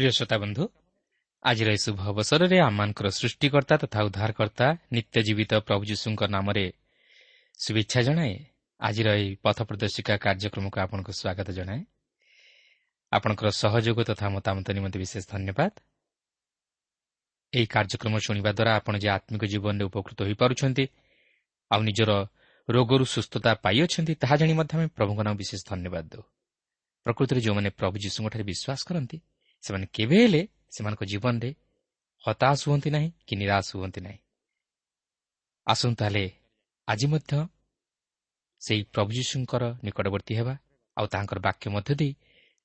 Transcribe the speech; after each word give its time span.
ପ୍ରିୟ 0.00 0.12
ଶ୍ରୋତା 0.16 0.36
ବନ୍ଧୁ 0.44 0.64
ଆଜିର 1.44 1.68
ଏହି 1.72 1.80
ଶୁଭ 1.84 1.98
ଅବସରରେ 2.12 2.56
ଆମମାନଙ୍କର 2.68 3.06
ସୃଷ୍ଟିକର୍ତ୍ତା 3.20 3.76
ତଥା 3.82 4.00
ଉଦ୍ଧାରକର୍ତ୍ତା 4.08 4.66
ନିତ୍ୟ 4.96 5.18
ଜୀବିତ 5.26 5.52
ପ୍ରଭୁ 5.68 5.82
ଯୀଶୁଙ୍କ 5.90 6.22
ନାମରେ 6.34 6.64
ଶୁଭେଚ୍ଛା 7.60 8.00
ଜଣାଏ। 8.08 8.34
ଆଜିର 8.80 9.08
ଏହି 9.20 9.28
ପଥ 9.44 9.58
ପ୍ରଦର୍ଶିକା 9.68 10.14
କାର୍ଯ୍ୟକ୍ରମକୁ 10.24 10.76
ଆପଣଙ୍କୁ 10.84 11.12
ସ୍ୱାଗତ 11.20 11.48
ଜଣାଏ। 11.58 11.80
ଆପଣଙ୍କର 13.12 13.48
ସହଯୋଗ 13.62 13.98
ତଥା 14.08 14.26
ମତାମତ 14.36 14.66
ନିମନ୍ତେ 14.76 14.98
ବିଶେଷ 15.04 15.24
ଧନ୍ୟବାଦ। 15.34 15.72
ଏହି 17.52 17.66
କାର୍ଯ୍ୟକ୍ରମ 17.74 18.14
ଶୁଣିବା 18.26 18.50
ଦ୍ୱାରା 18.56 18.72
ଆପଣ 18.80 18.94
ଯେ 19.02 19.08
ଆତ୍ମିକ 19.16 19.42
ଜୀବନରେ 19.52 19.84
ଉପକୃତ 19.90 20.18
ହୋଇପାରୁଛନ୍ତି 20.26 20.84
ଆଉ 21.70 21.80
ନିଜର 21.88 22.10
ରୋଗରୁ 22.68 23.04
ସୁସ୍ଥତା 23.14 23.50
ପାଇଅଛନ୍ତି 23.64 24.12
ତାହା 24.22 24.34
ଜାଣି 24.40 24.52
ମଧ୍ୟ 24.60 24.72
ଆମେ 24.76 24.86
ପ୍ରଭୁଙ୍କ 24.96 25.20
ନାମ 25.26 25.34
ବିଶେଷ 25.42 25.60
ଧନ୍ୟବାଦ 25.70 26.04
ଦେଉ। 26.12 26.22
ପ୍ରକୃତରେ 27.06 27.40
ଯେଉଁମାନେ 27.44 27.68
ପ୍ରଭୁ 27.78 27.96
ଯୀଶୁଙ୍କଠାରେ 28.04 28.44
ବିଶ୍ୱାସ 28.50 28.80
କରନ୍ତି 28.88 29.18
ସେମାନେ 29.62 29.86
କେବେ 29.92 30.16
ହେଲେ 30.22 30.42
ସେମାନଙ୍କ 30.70 31.02
ଜୀବନରେ 31.04 31.50
ହତାଶ 32.24 32.58
ହୁଅନ୍ତି 32.68 32.90
ନାହିଁ 32.90 33.08
କି 33.26 33.34
ନିରାଶ 33.36 33.66
ହୁଅନ୍ତି 33.76 34.00
ନାହିଁ। 34.00 34.18
ଆସନ୍ତୁ 35.66 35.96
ତାହେଲେ 36.00 36.24
ଆଜି 36.88 37.06
ମଧ୍ୟ 37.06 37.32
ସେହି 38.62 38.82
ପ୍ରଭୁ 38.92 39.10
ଯୀଶୁଙ୍କର 39.12 39.62
ନିକଟବର୍ତ୍ତୀ 39.84 40.32
ହେବା 40.34 40.54
ଆଉ 40.96 41.06
ତାହାଙ୍କର 41.06 41.38
ବାକ୍ୟ 41.38 41.66
ମଧ୍ୟ 41.70 41.92
ଦେଇ 41.94 42.12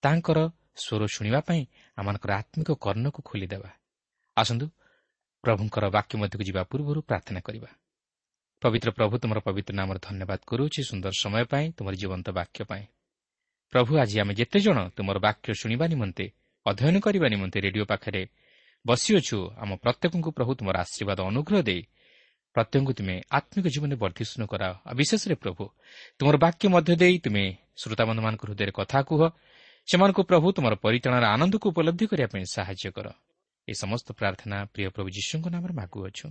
ତାଙ୍କର 0.03 0.39
ସ୍ୱର 0.77 1.01
ଶୁଣିବା 1.07 1.39
ପାଇଁ 1.39 1.61
ଆମମାନଙ୍କର 1.97 2.31
ଆତ୍ମିକ 2.31 2.69
କର୍ଣ୍ଣକୁ 2.75 3.19
ଖୋଲିଦେବା। 3.21 3.69
ଆସନ୍ତୁ 4.37 4.65
ପ୍ରଭୁଙ୍କର 5.43 5.85
ବାକ୍ୟ 5.89 6.13
ମଧ୍ୟକୁ 6.17 6.43
ଯିବା 6.43 6.61
ପୂର୍ବରୁ 6.63 6.99
ପ୍ରାର୍ଥନା 7.01 7.39
କରିବା। 7.39 7.69
ପବିତ୍ର 8.61 8.89
ପ୍ରଭୁ 8.91 9.13
ତୁମର 9.21 9.39
ପବିତ୍ର 9.39 9.73
ନାମର 9.75 9.97
ଧନ୍ୟବାଦ 10.01 10.39
କରୁଛି 10.47 10.81
ସୁନ୍ଦର 10.83 11.13
ସମୟ 11.21 11.43
ପାଇଁ 11.45 11.65
ତୁମର 11.77 11.93
ଜୀବନ୍ତ 11.95 12.27
ବାକ୍ୟ 12.29 12.59
ପାଇଁ। 12.65 12.83
ପ୍ରଭୁ 13.73 13.91
ଆଜି 13.97 14.15
ଆମେ 14.21 14.33
ଯେତେ 14.33 14.59
ଜଣ 14.59 14.77
ତୁମର 14.95 15.17
ବାକ୍ୟ 15.19 15.47
ଶୁଣିବା 15.53 15.85
ନିମନ୍ତେ 15.87 16.25
ଅଧ୍ୟୟନ 16.65 16.95
କରିବା 16.99 17.27
ନିମନ୍ତେ 17.29 17.59
ରେଡିଓ 17.61 17.85
ପାଖରେ 17.85 18.21
ବସିଅଛୁ 18.85 19.37
ଆମ 19.61 19.71
ପ୍ରତ୍ୟେକଙ୍କୁ 19.83 20.29
ପ୍ରଭୁ 20.37 20.51
ତୁମର 20.59 20.75
ଆଶୀର୍ବାଦ 20.85 21.19
ଅନୁଗ୍ରହ 21.29 21.61
ଦେଇ। 21.61 21.81
ପ୍ରତ୍ୟେକଙ୍କୁ 22.55 22.93
ତୁମେ 22.93 23.15
ଆତ୍ମିକ 23.37 23.65
ଜୀବନରେ 23.67 23.97
ବର୍ଦ୍ଧିଷ୍ଣୁ 24.03 24.45
କରାଅ। 24.47 24.73
ଆଉ 24.87 24.93
ବିଶେଷରେ 24.95 25.35
ପ୍ରଭୁ 25.35 25.63
ତୁମର 26.19 26.35
ବାକ୍ୟ 26.37 26.65
ମଧ୍ୟ 26.75 26.93
ଦେଇ 26.95 27.15
ତୁମେ 27.19 27.43
ଶ୍ରୋତାବନ୍ଧୁମାନଙ୍କ 27.81 28.41
ହୃଦୟରେ 28.45 28.71
କଥା 28.71 28.99
କୁହ। 29.09 29.21
ସେମାନଙ୍କୁ 29.87 30.21
ପ୍ରଭୁ 30.23 30.47
ତୁମର 30.55 30.73
ପରିଚାଳନାର 30.75 31.25
ଆନନ୍ଦକୁ 31.35 31.65
ଉପଲବ୍ଧି 31.69 32.05
କରିବା 32.09 32.27
ପାଇଁ 32.33 32.45
ସାହାଯ୍ୟ 32.55 32.89
କର। 32.95 33.07
ଏ 33.67 33.73
ସମସ୍ତ 33.73 34.07
ପ୍ରାର୍ଥନା 34.19 34.57
ପ୍ରିୟ 34.73 34.89
ପ୍ରଭୁ 34.95 35.09
ଯୀଶୁଙ୍କ 35.17 35.45
ନାମରେ 35.53 35.73
ମାଗୁଅଛୁ। 35.73 36.27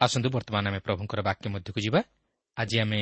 ଆସନ୍ତୁ 0.00 0.28
ବର୍ତ୍ତମାନ 0.30 0.64
ଆମେ 0.70 0.80
ପ୍ରଭୁଙ୍କର 0.80 1.20
ବାକ୍ୟ 1.28 1.46
ମଧ୍ୟକୁ 1.54 1.80
ଯିବା। 1.80 2.00
ଆଜି 2.56 2.76
ଆମେ 2.84 3.00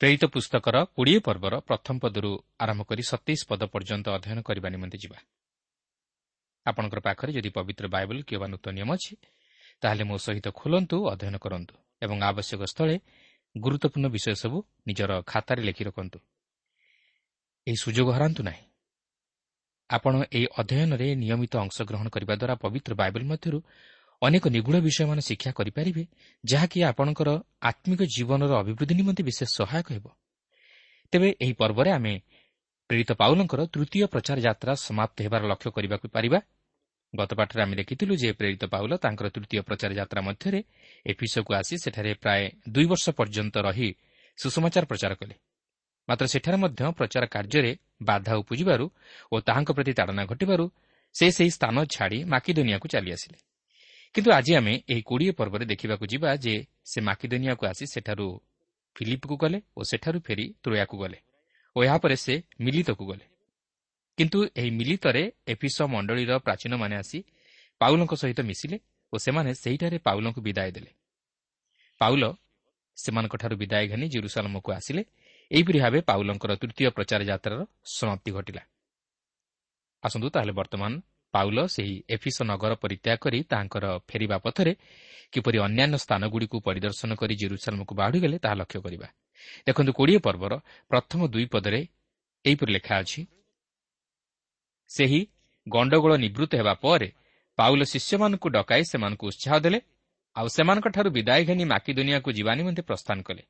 ପ୍ରେରିତ 0.00 0.24
ପୁସ୍ତକର 0.34 0.76
କୋଡ଼ିଏ 0.96 1.18
ପର୍ବର 1.26 1.54
ପ୍ରଥମ 1.68 1.94
ପଦରୁ 2.04 2.30
ଆରମ୍ଭ 2.60 2.80
କରି 2.90 3.02
ସତେଇଶ 3.02 3.40
ପଦ 3.50 3.62
ପର୍ଯ୍ୟନ୍ତ 3.74 4.06
ଅଧ୍ୟୟନ 4.16 4.38
କରିବା 4.48 4.68
ନିମନ୍ତେ 4.74 4.98
ଯିବା। 4.98 5.18
ଆପଣଙ୍କର 6.66 7.00
ପାଖରେ 7.00 7.30
ଯଦି 7.36 7.50
ପବିତ୍ର 7.56 7.84
ବାଇବଲ 7.94 8.18
କିମ୍ବା 8.28 8.46
ନୂତନ 8.48 8.72
ନିୟମ 8.78 8.90
ଅଛି 8.96 9.12
ତାହେଲେ 9.82 10.04
ମୋ 10.10 10.16
ସହିତ 10.16 10.46
ଖୋଲନ୍ତୁ 10.50 10.96
ଅଧ୍ୟୟନ 11.12 11.36
କରନ୍ତୁ 11.44 11.74
ଏବଂ 12.02 12.16
ଆବଶ୍ୟକ 12.30 12.60
ସ୍ଥଳେ 12.72 12.96
ଗୁରୁତ୍ୱପୂର୍ଣ୍ଣ 13.54 14.06
ବିଷୟ 14.14 14.34
ସବୁ 14.34 14.58
ନିଜର 14.86 15.10
ଖାତାରେ 15.30 15.62
ଲେଖି 15.62 15.82
ରଖନ୍ତୁ। 15.84 16.18
ଏହି 17.66 17.76
ସୁଯୋଗ 17.82 18.08
ହରାନ୍ତୁ 18.16 18.42
ନାହିଁ। 18.42 18.62
ଆପଣ 19.90 20.12
ଏହି 20.36 20.46
ଅଧ୍ୟୟନରେ 20.60 21.06
ନିୟମିତ 21.22 21.54
ଅଂଶଗ୍ରହଣ 21.64 22.06
କରିବା 22.08 22.34
ଦ୍ୱାରା 22.40 22.54
ପବିତ୍ର 22.54 22.92
ବାଇବଲ 23.00 23.22
ମଧ୍ୟରୁ 23.30 23.58
ଅନେକ 24.22 24.44
ନିଗୁଢ଼ 24.48 24.78
ବିଷୟମାନ 24.80 25.18
ଶିକ୍ଷା 25.20 25.50
କରିପାରିବେ 25.52 26.02
ଯାହାକି 26.44 26.78
ଆପଣଙ୍କର 26.82 27.28
ଆତ୍ମିକ 27.62 28.00
ଜୀବନର 28.14 28.52
ଅଭିବୃଦ୍ଧି 28.62 28.94
ନିମନ୍ତେ 28.94 29.22
ବିଶେଷ 29.22 29.50
ସହାୟକ 29.58 29.86
ହେବ। 29.92 30.06
ତେବେ 31.12 31.28
ଏହି 31.40 31.52
ପର୍ବରେ 31.52 31.90
ଆମେ 31.90 32.14
ପ୍ରେରିତ 32.90 33.10
ପାଉଲଙ୍କର 33.12 33.60
ତୃତୀୟ 33.66 34.06
ପ୍ରଚାର 34.06 34.38
ଯାତ୍ରା 34.40 34.72
ସମାପ୍ତ 34.86 35.16
ହେବାର 35.24 35.42
ଲକ୍ଷ୍ୟ 35.50 35.70
କରିବାକୁ 35.70 36.06
ପାରିବା। 36.08 36.38
ଗତପାଠରେ 37.14 37.60
ଆମେ 37.62 37.74
ଦେଖିଥିଲୁ 37.76 38.14
ଯେ 38.16 38.30
ପ୍ରେରିତ 38.32 38.64
ପାଉଲ 38.64 38.92
ତାଙ୍କର 38.96 39.26
ତୃତୀୟ 39.34 39.60
ପ୍ରଚାର 39.62 39.90
ଯାତ୍ରା 39.94 40.20
ମଧ୍ୟରେ 40.20 40.60
ଏଫିସକୁ 41.06 41.50
ଆସି 41.54 41.74
ସେଠାରେ 41.84 42.12
ପ୍ରାୟ 42.14 42.42
ଦୁଇ 42.68 42.86
ବର୍ଷ 42.86 43.06
ପର୍ଯ୍ୟନ୍ତ 43.18 43.56
ରହି 43.66 43.88
ସୁସମାଚାର 44.38 44.84
ପ୍ରଚାର 44.90 45.12
କଲେ। 45.14 45.34
ମାତ୍ର 46.08 46.26
ସେଠାରେ 46.26 46.56
ମଧ୍ୟ 46.56 46.80
ପ୍ରଚାର 46.98 47.24
କାର୍ଯ୍ୟରେ 47.26 47.72
ବାଧା 48.02 48.32
ଉପୁଜିବାରୁ 48.36 48.86
ଓ 49.32 49.36
ତାହାଙ୍କ 49.40 49.70
ପ୍ରତି 49.72 49.92
ତାଡ଼ନା 49.92 50.22
ଘଟିବାରୁ 50.26 50.64
ସେ 51.14 51.26
ସେହି 51.30 51.50
ସ୍ଥାନ 51.50 51.76
ଛାଡ଼ି 51.94 52.18
ମାକିଦୋନିଆକୁ 52.24 52.86
ଚାଲିଆସିଲେ। 52.88 53.38
କିନ୍ତୁ 54.14 54.30
ଆଜି 54.30 54.52
ଆମେ 54.54 54.74
ଏହି 54.88 55.02
କୋଡ଼ିଏ 55.02 55.32
ପର୍ବରେ 55.32 55.64
ଦେଖିବାକୁ 55.64 56.04
ଯିବା 56.06 56.30
ଯେ 56.36 56.54
ସେ 56.84 56.98
ମାକିଦୋନିଆକୁ 57.00 57.64
ଆସି 57.66 57.84
ସେଠାରୁ 57.86 58.26
ଫିଲିପ୍କୁ 58.96 59.34
ଗଲେ 59.36 59.58
ଓ 59.76 59.80
ସେଠାରୁ 59.82 60.18
ଫେରି 60.20 60.44
ତ୍ରୋୟାକୁ 60.62 60.96
ଗଲେ 60.98 61.18
ଓ 61.76 61.78
ଏହାପରେ 61.84 62.16
ସେ 62.16 62.34
ମିଲିତକୁ 62.60 63.04
ଗଲେ। 63.06 63.26
କିନ୍ତୁ 64.18 64.38
ଏହି 64.56 64.70
ମିଲିତରେ 64.70 65.22
ଏଫିସ 65.48 65.78
ମଣ୍ଡଳୀର 65.82 66.32
ପ୍ରାଚୀନମାନେ 66.38 66.94
ଆସି 66.96 67.18
ପାଉଲଙ୍କ 67.80 68.12
ସହିତ 68.14 68.40
ମିଶିଲେ 68.40 68.76
ଓ 69.12 69.16
ସେମାନେ 69.18 69.50
ସେହିଠାରେ 69.54 69.98
ପାଉଲଙ୍କୁ 69.98 70.40
ବିଦାୟ 70.40 70.70
ଦେଲେ। 70.70 70.90
ପାଉଲ 72.00 72.24
ସେମାନଙ୍କଠାରୁ 72.98 73.54
ବିଦାୟ 73.56 73.84
ଘେନି 73.90 74.06
ଜିରୁସାଲମକୁ 74.08 74.70
ଆସିଲେ। 74.72 75.02
ଏହିପରି 75.50 75.78
ଭାବେ 75.80 75.98
ପାଉଲଙ୍କର 76.00 76.52
ତୃତୀୟ 76.62 76.90
ପ୍ରଚାର 76.96 77.20
ଯାତ୍ରାର 77.24 77.60
ସମାପ୍ତି 77.96 78.30
ଘଟିଲା। 78.32 78.62
ଆସନ୍ତୁ 80.02 80.28
ତାହେଲେ 80.30 80.52
ବର୍ତ୍ତମାନ 80.52 80.92
ପାଉଲ 81.34 81.58
ସେହି 81.74 81.94
ଏଫିସ 82.14 82.38
ନଗର 82.50 82.72
ପରିତ୍ୟାଗ 82.82 83.18
କରି 83.24 83.38
ତାହାଙ୍କର 83.50 83.84
ଫେରିବା 84.08 84.36
ପଥରେ 84.46 84.72
କିପରି 85.32 85.58
ଅନ୍ୟାନ୍ୟ 85.66 85.96
ସ୍ଥାନଗୁଡ଼ିକୁ 86.04 86.56
ପରିଦର୍ଶନ 86.66 87.10
କରି 87.20 87.34
ଜିରୁସାଲମକୁ 87.42 87.92
ବାହୁଡ଼ିଗଲେ 88.00 88.36
ତାହା 88.44 88.54
ଲକ୍ଷ୍ୟ 88.60 88.80
କରିବା। 88.86 89.08
ଦେଖନ୍ତୁ 89.66 89.92
କୋଡ଼ିଏ 89.98 90.20
ପର୍ବର 90.26 90.52
ପ୍ରଥମ 90.90 91.20
ଦୁଇ 91.34 91.46
ପଦରେ 91.54 91.80
ଏହିପରି 92.44 92.70
ଲେଖା 92.76 92.94
ଅଛି 93.02 93.20
ସେହି 94.90 95.20
ଗଣ୍ଡଗୋଳ 95.66 96.12
ନିବୃତ୍ତ 96.24 96.52
ହେବା 96.60 96.74
ପରେ 96.84 97.08
ପାଉଲ 97.58 97.80
ଶିଷ୍ୟମାନଙ୍କୁ 97.92 98.48
ଡକାଇ 98.56 98.82
ସେମାନଙ୍କୁ 98.92 99.24
ଉତ୍ସାହ 99.30 99.54
ଦେଲେ 99.64 99.78
ଆଉ 100.36 100.46
ସେମାନଙ୍କଠାରୁ 100.56 101.08
ବିଦାୟ 101.16 101.42
ଘେନି 101.48 101.64
ମାକି 101.72 101.90
ଦୁନିଆକୁ 101.98 102.28
ଯିବା 102.38 102.52
ନିମନ୍ତେ 102.58 102.82
ପ୍ରସ୍ଥାନ 102.88 103.18
କଲେ। 103.28 103.44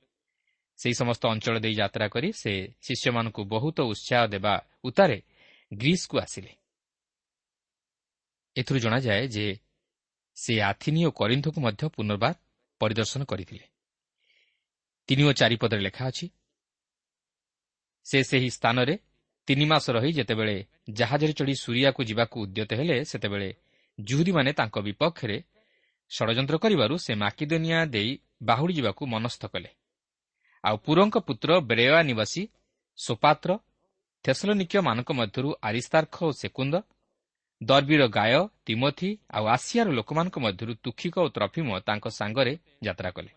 ସେହି 0.78 0.94
ସମସ୍ତ 1.00 1.22
ଅଞ୍ଚଳ 1.32 1.56
ଦେଇ 1.64 1.74
ଯାତ୍ରା 1.74 2.06
କରି 2.14 2.28
ସେ 2.42 2.52
ଶିଷ୍ୟମାନଙ୍କୁ 2.86 3.42
ବହୁତ 3.54 3.78
ଉତ୍ସାହ 3.92 4.22
ଦେବା 4.34 4.54
ଉତ୍ତାରେ 4.84 5.18
ଗ୍ରୀସ୍କୁ 5.72 6.16
ଆସିଲେ। 6.24 6.52
ଏଥିରୁ 8.56 8.78
ଜଣାଯାଏ 8.78 9.24
ଯେ 9.28 9.46
ସେ 10.36 10.52
ଆଥିନି 10.60 11.00
ଓ 11.08 11.10
କରିନ୍ଥକୁ 11.10 11.58
ମଧ୍ୟ 11.60 11.84
ପୁନର୍ବାର 11.96 12.34
ପରିଦର୍ଶନ 12.80 13.22
କରିଥିଲେ 13.24 13.64
ତିନି 15.08 15.22
ଓ 15.24 15.32
ଚାରିପଦରେ 15.32 15.82
ଲେଖା 15.86 16.04
ଅଛି 16.10 16.26
ସେ 18.06 18.18
ସେହି 18.22 18.48
ସ୍ଥାନରେ 18.50 18.94
ତିନି 19.48 19.64
ମାସ 19.64 19.84
ରହି 19.96 20.10
ଯେତେବେଳେ 20.12 20.56
ଜାହାଜରେ 20.90 21.32
ଚଢ଼ି 21.32 21.54
ସୁରିଆକୁ 21.64 22.00
ଯିବାକୁ 22.10 22.36
ଉଦ୍ୟତ 22.44 22.70
ହେଲେ 22.74 22.96
ସେତେବେଳେ 23.04 23.48
ଜୁହୁଦୀମାନେ 23.98 24.50
ତାଙ୍କ 24.52 24.76
ବିପକ୍ଷରେ 24.86 25.38
ଷଡ଼ଯନ୍ତ୍ର 26.10 26.56
କରିବାରୁ 26.58 26.94
ସେ 27.04 27.12
ମାକିଦୋନିଆ 27.14 27.78
ଦେଇ 27.86 28.10
ବାହୁଡ଼ି 28.42 28.74
ଯିବାକୁ 28.74 29.02
ମନସ୍ଥ 29.06 29.42
କଲେ। 29.46 29.70
ଆଉ 30.64 30.76
ପୁରଙ୍କ 30.76 31.16
ପୁତ୍ର 31.26 31.50
ବ୍ରେୟା 31.60 32.00
ନିବାସୀ 32.10 32.42
ସୋପାତ୍ର 32.98 33.50
ଥେସଲନିକମାନଙ୍କ 34.24 35.10
ମଧ୍ୟରୁ 35.12 35.48
ଆରିସ୍ତାର୍ଖ 35.62 36.16
ଓ 36.24 36.30
ସେକୁନ୍ଦ 36.40 36.74
ଦର୍ବିର 37.60 38.02
ଗାୟ 38.08 38.34
ତିମଥି 38.66 39.10
ଆଉ 39.30 39.44
ଆସିଆର 39.46 39.88
ଲୋକମାନଙ୍କ 39.90 40.36
ମଧ୍ୟରୁ 40.38 40.72
ତୁଖିକ 40.84 41.14
ଓ 41.26 41.28
ତ୍ରଫିମ 41.28 41.68
ତାଙ୍କ 41.80 42.04
ସାଙ୍ଗରେ 42.10 42.52
ଯାତ୍ରା 42.84 43.10
କଲେ। 43.16 43.30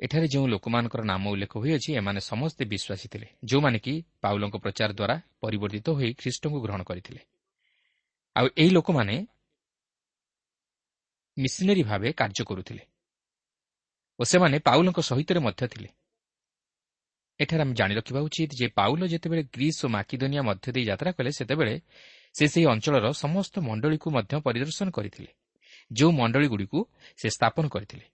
ଏଠାରେ 0.00 0.26
ଯେଉଁ 0.28 0.46
ଲୋକମାନଙ୍କର 0.46 1.02
ନାମ 1.02 1.22
ଉଲ୍ଲେଖ 1.30 1.52
ହୋଇଅଛି 1.62 1.90
ଏମାନେ 2.00 2.20
ସମସ୍ତେ 2.30 2.62
ବିଶ୍ୱାସୀ 2.72 3.06
ଥିଲେ 3.12 3.28
ଯେଉଁମାନେ 3.44 3.78
କି 3.78 3.94
ପାଉଲଙ୍କ 4.22 4.56
ପ୍ରଚାର 4.64 4.90
ଦ୍ୱାରା 4.98 5.16
ପରିବର୍ତ୍ତିତ 5.42 5.88
ହୋଇ 5.98 6.10
ଖ୍ରୀଷ୍ଟଙ୍କୁ 6.20 6.58
ଗ୍ରହଣ 6.64 6.80
କରିଥିଲେ। 6.90 7.20
ଆଉ 8.36 8.46
ଏହି 8.60 8.70
ଲୋକମାନେ 8.76 9.14
ମିଶନେରୀ 11.36 11.82
ଭାବେ 11.82 12.08
କାର୍ଯ୍ୟ 12.20 12.42
କରୁଥିଲେ 12.50 12.82
ଓ 14.18 14.22
ସେମାନେ 14.30 14.56
ପାଉଲଙ୍କ 14.68 14.98
ସହିତ 15.00 15.28
ମଧ୍ୟ 15.46 15.66
ଥିଲେ। 15.74 15.88
ଏଠାରେ 17.40 17.62
ଆମେ 17.62 17.74
ଜାଣି 17.74 17.94
ରଖିବା 17.98 18.20
ଉଚିତ 18.26 18.50
ଯେ 18.60 18.66
ପାଉଲ 18.78 19.02
ଯେତେବେଳେ 19.12 19.42
ଗ୍ରୀସ୍ 19.54 19.80
ଓ 19.84 19.86
ମାକିଦୋନିଆ 19.96 20.42
ମଧ୍ୟ 20.48 20.66
ଦେଇ 20.74 20.84
ଯାତ୍ରା 20.90 21.10
କଲେ 21.18 21.30
ସେତେବେଳେ 21.38 21.74
ସେ 22.34 22.44
ସେହି 22.48 22.66
ଅଞ୍ଚଳର 22.66 23.06
ସମସ୍ତ 23.12 23.54
ମଣ୍ଡଳୀକୁ 23.58 24.10
ମଧ୍ୟ 24.10 24.40
ପରିଦର୍ଶନ 24.40 24.90
କରିଥିଲେ। 24.90 25.30
ଯେଉଁ 25.92 26.12
ମଣ୍ଡଳୀଗୁଡ଼ିକୁ 26.12 26.78
ସେ 27.16 27.28
ସ୍ଥାପନ 27.30 27.64
କରିଥିଲେ। 27.68 28.06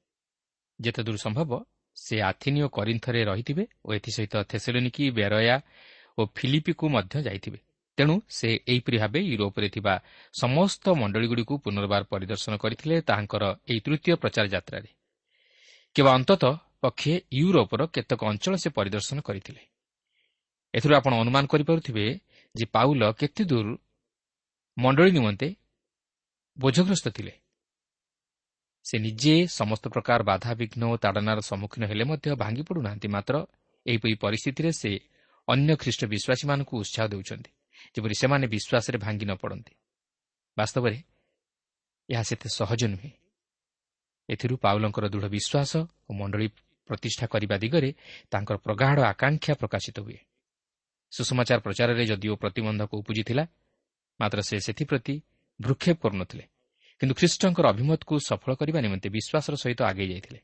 ଯେତେଦୂର 0.81 1.17
ସମ୍ଭବ 1.17 1.51
ସେ 1.97 2.17
ଆଥିନି 2.21 2.63
ଓ 2.63 2.69
କରିନ୍ଥରେ 2.69 3.21
ରହିଥିବେ 3.25 3.65
ଓ 3.85 3.89
ଏଥିସହିତ 3.95 4.35
ଥେସେଲୋନିକି 4.43 5.05
ବେରୟା 5.11 5.57
ଓ 6.19 6.27
ଫିଲିପିକୁ 6.37 6.85
ମଧ୍ୟ 6.89 7.15
ଯାଇଥିବେ। 7.23 7.59
ତେଣୁ 7.99 8.15
ସେ 8.29 8.49
ଏହିପରି 8.69 8.97
ଭାବେ 8.99 9.21
ୟୁରୋପରେ 9.21 9.69
ଥିବା 9.69 9.95
ସମସ୍ତ 10.41 10.85
ମଣ୍ଡଳୀଗୁଡ଼ିକୁ 10.91 11.55
ପୁନର୍ବାର 11.59 12.03
ପରିଦର୍ଶନ 12.05 12.53
କରିଥିଲେ 12.57 12.97
ତାହାଙ୍କର 13.01 13.45
ଏହି 13.71 13.81
ତୃତୀୟ 13.81 14.15
ପ୍ରଚାର 14.17 14.47
ଯାତ୍ରାରେ। 14.47 14.89
କିମ୍ବା 15.97 16.13
ଅନ୍ତତଃ 16.15 16.53
ପକ୍ଷେ 16.81 17.13
ୟୁରୋପର 17.35 17.81
କେତେକ 17.87 18.21
ଅଞ୍ଚଳ 18.25 18.55
ସେ 18.57 18.69
ପରିଦର୍ଶନ 18.71 19.19
କରିଥିଲେ। 19.21 19.63
ଏଥିରୁ 20.75 20.95
ଆପଣ 20.95 21.13
ଅନୁମାନ 21.15 21.45
କରିପାରୁଥିବେ 21.47 22.07
ଯେ 22.55 22.65
ପାଉଲ 22.67 23.03
କେତେ 23.13 23.43
ଦୂର 23.45 23.67
ମଣ୍ଡଳୀ 24.83 25.11
ନିମନ୍ତେ 25.13 25.49
ବୋଝଗ୍ରସ୍ତ 26.59 27.07
ଥିଲେ। 27.09 27.33
ସେ 28.87 28.97
ନିଜେ 28.99 29.35
ସମସ୍ତ 29.59 29.85
ପ୍ରକାର 29.95 30.21
ବାଧାବିଘ୍ନ 30.31 30.83
ଓ 30.93 30.95
ତାଡ଼ନାର 30.97 31.39
ସମ୍ମୁଖୀନ 31.41 31.83
ହେଲେ 31.91 32.05
ମଧ୍ୟ 32.11 32.27
ଭାଙ୍ଗି 32.43 32.63
ପଡ଼ୁନାହାନ୍ତି 32.69 33.09
ମାତ୍ର 33.09 33.35
ଏହିପରି 33.87 34.15
ପରିସ୍ଥିତିରେ 34.25 34.71
ସେ 34.81 34.91
ଅନ୍ୟ 35.49 35.71
ଖ୍ରୀଷ୍ଟ 35.83 36.03
ବିଶ୍ୱାସୀମାନଙ୍କୁ 36.13 36.75
ଉତ୍ସାହ 36.83 37.05
ଦେଉଛନ୍ତି 37.13 37.51
ଯେପରି 37.95 38.15
ସେମାନେ 38.23 38.47
ବିଶ୍ୱାସରେ 38.55 38.99
ଭାଙ୍ଗି 39.05 39.27
ନ 39.27 39.33
ପଡ଼ନ୍ତି। 39.43 39.73
ବାସ୍ତବରେ 40.57 40.99
ଏହା 42.09 42.23
ସେତେ 42.23 42.49
ସହଜ 42.59 42.83
ନୁହେଁ। 42.93 43.11
ଏଥିରୁ 44.29 44.55
ପାଉଲଙ୍କର 44.65 45.05
ଦୃଢ଼ 45.13 45.27
ବିଶ୍ୱାସ 45.37 45.73
ଓ 46.09 46.11
ମଣ୍ଡଳୀ 46.21 46.49
ପ୍ରତିଷ୍ଠା 46.91 47.27
କରିବା 47.33 47.57
ଦିଗରେ 47.63 47.91
ତାଙ୍କର 48.31 48.57
ପ୍ରଗାଢ଼ 48.67 49.01
ଆକାଂକ୍ଷା 49.13 49.53
ପ୍ରକାଶିତ 49.55 49.97
ହୁଏ। 50.01 50.19
ସୁଷମାଚାର 51.13 51.59
ପ୍ରଚାରରେ 51.61 52.05
ଯଦିଓ 52.07 52.35
ପ୍ରତିବନ୍ଧକ 52.43 52.91
ଉପୁଜିଥିଲା 52.95 53.45
ମାତ୍ର 54.21 54.41
ସେ 54.41 54.57
ସେଥିପ୍ରତି 54.61 55.15
ଭ୍ରୁକ୍ଷେପ 55.61 55.97
କରୁନଥିଲେ 56.03 56.45
କିନ୍ତୁ 57.01 57.15
ଖ୍ରୀଷ୍ଟଙ୍କର 57.15 57.65
ଅଭିମତକୁ 57.67 58.15
ସଫଳ 58.21 58.53
କରିବା 58.55 58.81
ନିମନ୍ତେ 58.81 59.09
ବିଶ୍ୱାସର 59.17 59.55
ସହିତ 59.63 59.81
ଆଗେଇ 59.91 60.09
ଯାଇଥିଲେ। 60.13 60.41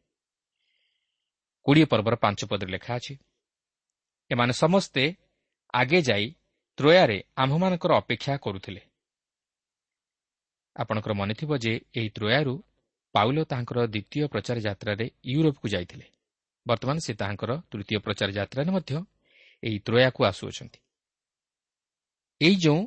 କୋଡ଼ିଏ 1.67 1.87
ପର୍ବର 1.93 2.15
ପାଞ୍ଚ 2.17 2.41
ପଦରେ 2.51 2.71
ଲେଖା 2.73 2.93
ଅଛି 2.97 3.15
ଏମାନେ 4.31 4.53
ସମସ୍ତେ 4.53 5.03
ଆଗେ 5.75 5.99
ଯାଇ 6.03 6.27
ତ୍ରୟାରେ 6.79 7.19
ଆମ୍ଭମାନଙ୍କର 7.37 7.93
ଅପେକ୍ଷା 7.97 8.35
କରୁଥିଲେ। 8.37 8.83
ଆପଣଙ୍କର 10.77 11.13
ମନେଥିବ 11.13 11.51
ଯେ 11.57 11.73
ଏହି 11.99 12.09
ତ୍ରୟାରୁ 12.09 12.55
ପାଉଲ 13.15 13.37
ତାହାଙ୍କର 13.45 13.79
ଦ୍ୱିତୀୟ 13.87 14.25
ପ୍ରଚାର 14.33 14.57
ଯାତ୍ରାରେ 14.59 15.07
ୟୁରୋପକୁ 15.35 15.67
ଯାଇଥିଲେ। 15.69 16.07
ବର୍ତ୍ତମାନ 16.67 16.97
ସେ 16.99 17.13
ତାହାଙ୍କର 17.15 17.53
ତୃତୀୟ 17.71 17.99
ପ୍ରଚାର 17.99 18.29
ଯାତ୍ରାରେ 18.31 18.71
ମଧ୍ୟ 18.71 18.93
ଏହି 19.63 19.79
ତ୍ରୟାକୁ 19.79 20.21
ଆସୁଅଛନ୍ତି। 20.25 20.79
ଏହି 22.41 22.57
ଯେଉଁ 22.57 22.81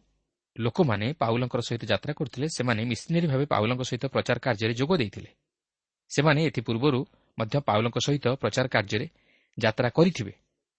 ଲୋକମାନେ 0.60 1.08
ପାଉଲଙ୍କର 1.14 1.62
ସହିତ 1.62 1.84
ଯାତ୍ରା 1.86 2.14
କରୁଥିଲେ 2.14 2.48
ସେମାନେ 2.58 2.82
ମିଶନେରୀ 2.92 3.28
ଭାବେ 3.28 3.46
ପାଉଲଙ୍କ 3.46 3.82
ସହିତ 3.90 4.04
ପ୍ରଚାର 4.14 4.38
କାର୍ଯ୍ୟରେ 4.46 4.74
ଯୋଗ 4.74 4.92
ଦେଇଥିଲେ। 4.98 5.30
ସେମାନେ 6.12 6.40
ଏଥିପୂର୍ବରୁ 6.50 7.00
ମଧ୍ୟ 7.40 7.56
ପାଉଲଙ୍କ 7.70 7.98
ସହିତ 8.06 8.26
ପ୍ରଚାର 8.42 8.66
କାର୍ଯ୍ୟରେ 8.68 9.08
ଯାତ୍ରା 9.58 9.90
କରିଥିବେ। 9.90 10.34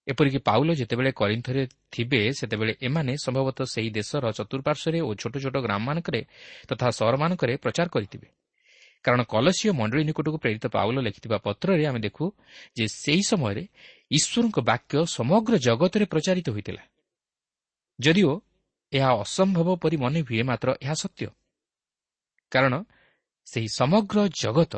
ଏପରିକି 0.07 0.39
ପାଉଲ 0.39 0.69
ଯେତେବେଳେ 0.75 1.11
କରିନ୍ଥରେ 1.13 1.63
ଥିବେ 1.93 2.21
ସେତେବେଳେ 2.33 2.73
ଏମାନେ 2.83 3.13
ସମ୍ଭବତଃ 3.25 3.65
ସେହି 3.65 3.91
ଦେଶର 3.91 4.25
ଚତୁଃପାର୍ଶ୍ୱରେ 4.33 4.99
ଓ 5.01 5.11
ଛୋଟ 5.15 5.35
ଛୋଟ 5.45 5.57
ଗ୍ରାମମାନଙ୍କରେ 5.57 6.21
ତଥା 6.69 6.87
ସହରମାନଙ୍କରେ 6.91 7.57
ପ୍ରଚାର 7.57 7.87
କରିଥିବେ। 7.89 8.29
କାରଣ 9.05 9.21
କଲସୀୟ 9.23 9.73
ମଣ୍ଡଳୀ 9.73 10.03
ନିକଟକୁ 10.05 10.39
ପ୍ରେରିତ 10.39 10.65
ପାଉଲ 10.67 10.97
ଲେଖିଥିବା 11.01 11.39
ପତ୍ରରେ 11.39 11.85
ଆମେ 11.87 12.01
ଦେଖୁ 12.01 12.25
ଯେ 12.77 12.85
ସେହି 12.89 13.23
ସମୟରେ 13.31 13.65
ଈଶ୍ୱରଙ୍କ 14.11 14.57
ବାକ୍ୟ 14.61 14.95
ସମଗ୍ର 15.07 15.53
ଜଗତରେ 15.57 16.05
ପ୍ରଚାରିତ 16.05 16.47
ହୋଇଥିଲା। 16.51 16.83
ଯଦିଓ 17.99 18.33
ଏହା 18.93 19.11
ଅସମ୍ଭବ 19.23 19.69
ପରି 19.77 19.97
ମନେ 19.97 20.21
ହୁଏ 20.21 20.43
ମାତ୍ର 20.43 20.69
ଏହା 20.83 20.95
ସତ୍ୟ। 20.95 21.27
କାରଣ 22.53 22.75
ସେହି 23.47 23.69
ସମଗ୍ର 23.69 24.19
ଜଗତ 24.43 24.75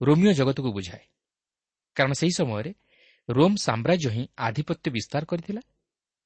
ରୋମିଓ 0.00 0.32
ଜଗତକୁ 0.32 0.70
ବୁଝାଏ। 0.72 1.04
କାରଣ 1.96 2.12
ସେହି 2.12 2.32
ସମୟରେ 2.40 2.72
ରୋମ୍ 3.28 3.56
ସାମ୍ରାଜ୍ୟ 3.56 4.08
ହିଁ 4.10 4.24
ଆଧିପତ୍ୟ 4.38 4.86
ବିସ୍ତାର 4.90 5.22
କରିଥିଲା 5.24 5.62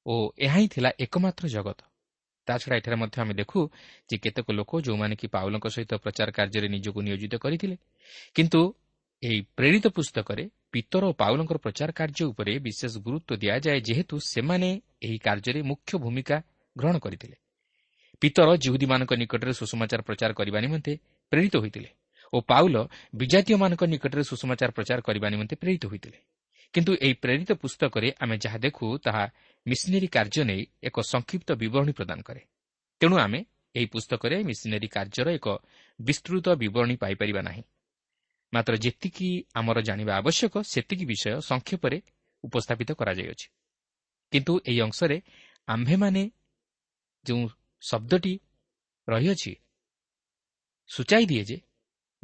ଓ 0.05 0.13
ଏହା 0.37 0.57
ହିଁ 0.59 0.67
ଥିଲା 0.67 0.89
ଏକମାତ୍ର 0.99 1.45
ଜଗତ। 1.47 1.79
ତାଛଡ଼ା 2.47 2.75
ଏଠାରେ 2.77 2.95
ମଧ୍ୟ 2.95 3.17
ଆମେ 3.21 3.33
ଦେଖୁ 3.33 3.59
ଯେ 4.09 4.15
କେତେକ 4.17 4.47
ଲୋକ 4.51 4.71
ଯେଉଁମାନେ 4.81 5.15
କି 5.15 5.27
ପାଉଲଙ୍କ 5.27 5.65
ସହିତ 5.67 5.91
ପ୍ରଚାର 6.03 6.27
କାର୍ଯ୍ୟରେ 6.31 6.67
ନିଜକୁ 6.67 6.99
ନିୟୋଜିତ 7.01 7.33
କରିଥିଲେ 7.43 7.75
କିନ୍ତୁ 8.35 8.61
ଏହି 9.23 9.39
ପ୍ରେରିତ 9.57 9.85
ପୁସ୍ତକରେ 9.87 10.43
ପିତର 10.73 11.03
ଓ 11.05 11.13
ପାଉଲଙ୍କର 11.13 11.57
ପ୍ରଚାର 11.57 11.89
କାର୍ଯ୍ୟ 11.91 12.23
ଉପରେ 12.31 12.53
ବିଶେଷ 12.59 12.93
ଗୁରୁତ୍ୱ 12.97 13.37
ଦିଆଯାଏ 13.37 13.79
ଯେହେତୁ 13.81 14.15
ସେମାନେ 14.23 14.69
ଏହି 15.03 15.17
କାର୍ଯ୍ୟରେ 15.17 15.61
ମୁଖ୍ୟ 15.61 15.91
ଭୂମିକା 15.97 16.37
ଗ୍ରହଣ 16.75 16.95
କରିଥିଲେ। 16.97 17.35
ପିତର 18.21 18.49
ଜିହୁଦୀମାନଙ୍କ 18.55 19.11
ନିକଟରେ 19.13 19.53
ସୁଷମାଚାର 19.53 20.01
ପ୍ରଚାର 20.01 20.31
କରିବା 20.33 20.59
ନିମନ୍ତେ 20.59 20.93
ପ୍ରେରିତ 21.31 21.55
ହୋଇଥିଲେ 21.57 21.89
ଓ 22.33 22.37
ପାଉଲ 22.41 22.75
ବିଜାତୀୟମାନଙ୍କ 23.15 23.83
ନିକଟରେ 23.83 24.23
ସୁଷମାଚାର 24.23 24.71
ପ୍ରଚାର 24.71 24.99
କରିବା 25.01 25.27
ନିମନ୍ତେ 25.29 25.55
ପ୍ରେରିତ 25.55 25.83
ହୋଇଥିଲେ। 25.85 26.19
କିନ୍ତୁ 26.73 26.91
ଏହି 26.95 27.13
ପ୍ରେରିତ 27.13 27.51
ପୁସ୍ତକରେ 27.53 28.09
ଆମେ 28.23 28.35
ଯାହା 28.37 28.57
ଦେଖୁ 28.57 28.85
ତାହା 28.97 29.23
ମିଶନେରୀ 29.65 30.07
କାର୍ଯ୍ୟ 30.07 30.43
ନେଇ 30.45 30.61
ଏକ 30.83 30.97
ସଂକ୍ଷିପ୍ତ 31.03 31.49
ବିବରଣୀ 31.53 31.91
ପ୍ରଦାନ 31.91 32.19
କରେ। 32.21 32.41
ତେଣୁ 33.01 33.15
ଆମେ 33.17 33.39
ଏହି 33.75 33.85
ପୁସ୍ତକରେ 33.85 34.35
ମିଶନେରୀ 34.43 34.87
କାର୍ଯ୍ୟର 34.87 35.27
ଏକ 35.37 35.47
ବିସ୍ତୃତ 35.99 36.45
ବିବରଣୀ 36.61 36.95
ପାଇପାରିବା 36.95 37.41
ନାହିଁ। 37.41 37.63
ମାତ୍ର 38.53 38.73
ଯେତିକି 38.75 39.29
ଆମର 39.53 39.77
ଜାଣିବା 39.81 40.13
ଆବଶ୍ୟକ 40.15 40.53
ସେତିକି 40.63 41.05
ବିଷୟ 41.05 41.39
ସଂକ୍ଷେପରେ 41.41 41.97
ଉପସ୍ଥାପିତ 42.43 42.89
କରାଯାଇଅଛି। 42.91 43.47
କିନ୍ତୁ 44.33 44.53
ଏହି 44.65 44.79
ଅଂଶରେ 44.81 45.17
ଆମ୍ଭେମାନେ 45.67 46.23
ଯେଉଁ 47.25 47.43
ଶବ୍ଦଟି 47.81 48.33
ରହିଅଛି 49.07 49.53
ସୂଚାଇ 50.89 51.25
ଦିଏ 51.25 51.43
ଯେ 51.43 51.57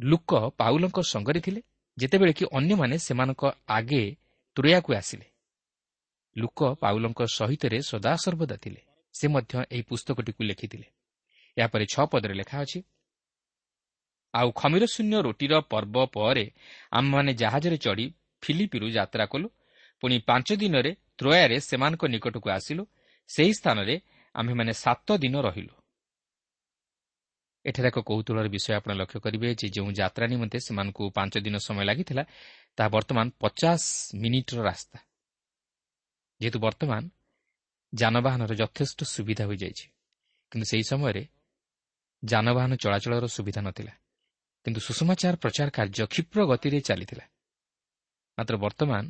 ଲୁକ 0.00 0.30
ପାଉଲଙ୍କ 0.58 0.98
ସଙ୍ଗରେ 1.02 1.40
ଥିଲେ 1.40 1.60
ଯେତେବେଳେ 1.98 2.32
କି 2.32 2.44
ଅନ୍ୟମାନେ 2.52 2.96
ସେମାନଙ୍କ 2.98 3.42
ଆଗେ 3.68 4.02
ତୁରିଆକୁ 4.56 4.90
ଆସିଲେ। 4.94 5.26
ଲୁକ 6.36 6.60
ପାଉଲଙ୍କ 6.74 7.20
ସହିତରେ 7.28 7.78
ସଦାସର୍ବଦା 7.80 8.56
ଥିଲେ। 8.56 8.80
ସେ 9.14 9.26
ମଧ୍ୟ 9.28 9.54
ଏହି 9.70 9.82
ପୁସ୍ତକଟିକୁ 9.82 10.42
ଲେଖିଥିଲେ। 10.44 10.86
ଏହାପରେ 11.56 11.84
ଛଅ 11.86 12.04
ପଦରେ 12.06 12.34
ଲେଖା 12.34 12.56
ଅଛି 12.60 12.78
ଆଉ 14.34 14.48
ଖମିର 14.52 14.84
ଶୂନ୍ୟ 14.86 15.16
ରୁଟିର 15.22 15.54
ପର୍ବ 15.60 15.96
ପରେ 16.06 16.44
ଆମମାନେ 16.90 17.32
ଜାହାଜରେ 17.34 17.76
ଚଢ଼ି 17.76 18.06
ଫିଲିପିରୁ 18.42 18.86
ଯାତ୍ରା 18.90 19.24
କଲୁ। 19.26 19.48
ପୁଣି 20.02 20.16
ପାଞ୍ଚ 20.18 20.48
ଦିନରେ 20.52 20.90
ତ୍ରୟାରେ 21.18 21.56
ସେମାନଙ୍କ 21.60 22.02
ନିକଟକୁ 22.06 22.48
ଆସିଲୁ। 22.50 22.82
ସେହି 23.30 23.52
ସ୍ଥାନରେ 23.52 23.94
ଆମ୍ଭେମାନେ 24.34 24.72
ସାତ 24.72 25.08
ଦିନ 25.18 25.34
ରହିଲୁ। 25.40 25.74
ଏଠାରେ 27.64 27.88
ଏକ 27.88 27.98
କୌତୁହଳର 28.00 28.48
ବିଷୟ 28.48 28.70
ଆପଣ 28.78 28.90
ଲକ୍ଷ୍ୟ 28.94 29.18
କରିବେ 29.20 29.48
ଯେ 29.60 29.66
ଯେଉଁ 29.68 29.90
ଯାତ୍ରା 29.92 30.24
ନିମନ୍ତେ 30.26 30.58
ସେମାନଙ୍କୁ 30.66 31.02
ପାଞ୍ଚ 31.10 31.34
ଦିନ 31.46 31.56
ସମୟ 31.58 31.84
ଲାଗିଥିଲା 31.84 32.24
ତାହା 32.76 32.88
ବର୍ତ୍ତମାନ 32.88 33.26
ପଚାଶ 33.42 33.82
ମିନିଟ୍ର 34.22 34.58
ରାସ୍ତା। 34.62 34.98
ଯେହେତୁ 36.40 36.58
ବର୍ତ୍ତମାନ 36.58 37.02
ଯାନବାହନର 37.92 38.52
ଯଥେଷ୍ଟ 38.54 38.98
ସୁବିଧା 39.04 39.44
ହୋଇଯାଇଛି 39.46 39.86
କିନ୍ତୁ 40.52 40.66
ସେହି 40.70 40.84
ସମୟରେ 40.92 41.22
ଯାନବାହନ 42.22 42.70
ଚଳାଚଳର 42.76 43.26
ସୁବିଧା 43.26 43.60
ନଥିଲା। 43.60 43.92
କିନ୍ତୁ 44.64 44.80
ସୁଷମାଚାର 44.80 45.34
ପ୍ରଚାର 45.36 45.68
କାର୍ଯ୍ୟ 45.70 46.04
କ୍ଷିପ୍ର 46.06 46.38
ଗତିରେ 46.46 46.80
ଚାଲିଥିଲା। 46.80 47.24
ମାତ୍ର 48.38 48.54
ବର୍ତ୍ତମାନ 48.56 49.04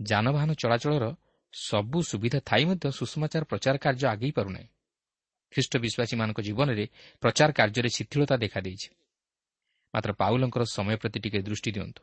ଯାନବାହନ 0.00 0.50
ଚଳାଚଳର 0.54 1.04
ସବୁ 1.54 1.98
ସୁବିଧା 2.02 2.40
ଥାଇ 2.40 2.64
ମଧ୍ୟ 2.64 2.86
ସୁଷମାଚାର 2.92 3.44
ପ୍ରଚାର 3.44 3.76
କାର୍ଯ୍ୟ 3.78 4.06
ଆଗେଇ 4.08 4.32
ପାରୁନାହିଁ। 4.32 4.68
ଖ୍ରୀଷ୍ଟ 5.52 5.72
ବିଶ୍ୱାସୀମାନଙ୍କ 5.76 6.38
ଜୀବନରେ 6.42 6.84
ପ୍ରଚାର 7.22 7.50
କାର୍ଯ୍ୟରେ 7.52 7.88
ଶିଥିଳତା 7.88 8.36
ଦେଖାଦେଇଛି। 8.36 8.88
ମାତ୍ର 9.94 10.10
ପାଉଲଙ୍କର 10.12 10.62
ସମୟ 10.76 10.96
ପ୍ରତି 10.96 11.18
ଟିକେ 11.20 11.40
ଦୃଷ୍ଟି 11.42 11.70
ଦିଅନ୍ତୁ। 11.72 12.02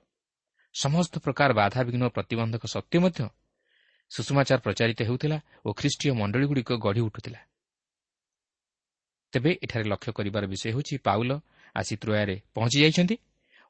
ସମସ୍ତ 0.75 1.13
ପ୍ରକାର 1.19 1.50
ବାଧାବିଘ୍ନ 1.53 2.03
ପ୍ରତିବନ୍ଧକ 2.10 2.63
ସତ୍ତ୍ୱେ 2.65 3.00
ମଧ୍ୟ 3.00 3.19
ସୁଷମାଚାର 4.12 4.60
ପ୍ରଚାରିତ 4.60 5.00
ହେଉଥିଲା 5.01 5.38
ଓ 5.65 5.69
ଖ୍ରୀଷ୍ଟୀୟ 5.74 6.12
ମଣ୍ଡଳୀଗୁଡ଼ିକ 6.13 6.69
ଗଢ଼ି 6.86 7.01
ଉଠୁଥିଲା। 7.01 7.39
ତେବେ 9.34 9.51
ଏଠାରେ 9.63 9.86
ଲକ୍ଷ୍ୟ 9.89 10.12
କରିବାର 10.12 10.43
ବିଷୟ 10.45 10.67
ହେଉଛି 10.72 10.95
ପାଉଲ 10.98 11.31
ଆସି 11.75 11.96
ତ୍ରୟାରେ 12.01 12.36
ପହଞ୍ଚି 12.55 12.77
ଯାଇଛନ୍ତି 12.84 13.15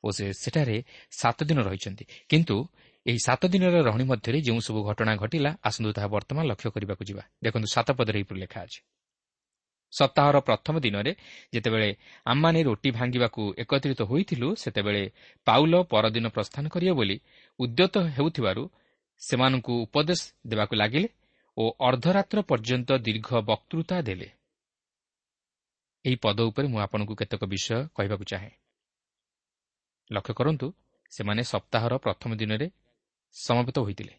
ଓ 0.03 0.07
ସେ 0.11 0.25
ସେଠାରେ 0.33 0.77
ସାତ 1.11 1.37
ଦିନ 1.49 1.59
ରହିଛନ୍ତି। 1.61 2.03
କିନ୍ତୁ 2.29 2.55
ଏହି 3.05 3.19
ସାତ 3.25 3.41
ଦିନର 3.45 3.75
ରହଣି 3.87 4.05
ମଧ୍ୟରେ 4.11 4.39
ଯେଉଁ 4.41 4.59
ସବୁ 4.67 4.79
ଘଟଣା 4.89 5.13
ଘଟିଲା 5.15 5.51
ଆସନ୍ତୁ 5.63 5.89
ତାହା 5.97 6.07
ବର୍ତ୍ତମାନ 6.07 6.43
ଲକ୍ଷ୍ୟ 6.51 6.69
କରିବାକୁ 6.75 7.03
ଯିବା। 7.09 7.23
ଦେଖନ୍ତୁ 7.43 7.67
ସାତ 7.75 7.87
ପଦରେ 7.97 8.17
ଏହିପରି 8.19 8.39
ଲେଖା 8.39 8.59
ଅଛି। 8.65 8.79
ସପ୍ତାହର 9.93 10.37
ପ୍ରଥମ 10.39 10.75
ଦିନରେ 10.79 11.11
ଯେତେବେଳେ 11.53 11.89
ଆମମାନେ 12.25 12.59
ରୁଟି 12.63 12.89
ଭାଙ୍ଗିବାକୁ 12.97 13.41
ଏକତ୍ରିତ 13.63 14.01
ହୋଇଥିଲୁ 14.01 14.47
ସେତେବେଳେ 14.63 15.03
ପାଉଲ 15.47 15.73
ପରଦିନ 15.91 16.25
ପ୍ରସ୍ଥାନ 16.35 16.65
କରିବ 16.73 16.91
ବୋଲି 16.99 17.17
ଉଦ୍ୟତ 17.59 17.95
ହେଉଥିବାରୁ 18.15 18.63
ସେମାନଙ୍କୁ 19.21 19.73
ଉପଦେଶ 19.85 20.21
ଦେବାକୁ 20.47 20.73
ଲାଗିଲେ 20.75 21.07
ଓ 21.57 21.63
ଅର୍ଦ୍ଧରାତ୍ର 21.87 22.37
ପର୍ଯ୍ୟନ୍ତ 22.49 22.89
ଦୀର୍ଘ 23.05 23.29
ବକ୍ତୃତା 23.49 23.95
ଦେଲେ। 24.01 24.27
ଏହି 26.05 26.15
ପଦ 26.15 26.39
ଉପରେ 26.41 26.67
ମୁଁ 26.67 26.79
ଆପଣଙ୍କୁ 26.79 27.13
କେତେକ 27.15 27.43
ବିଷୟ 27.45 27.87
କହିବାକୁ 27.87 28.23
ଚାହେଁ। 28.23 28.51
ଲକ୍ଷ୍ୟ 30.11 30.33
କରନ୍ତୁ 30.33 30.73
ସେମାନେ 31.11 31.41
ସପ୍ତାହର 31.43 31.97
ପ୍ରଥମ 31.97 32.35
ଦିନରେ 32.35 32.67
ସମବେତ 33.35 33.79
ହୋଇଥିଲେ। 33.79 34.13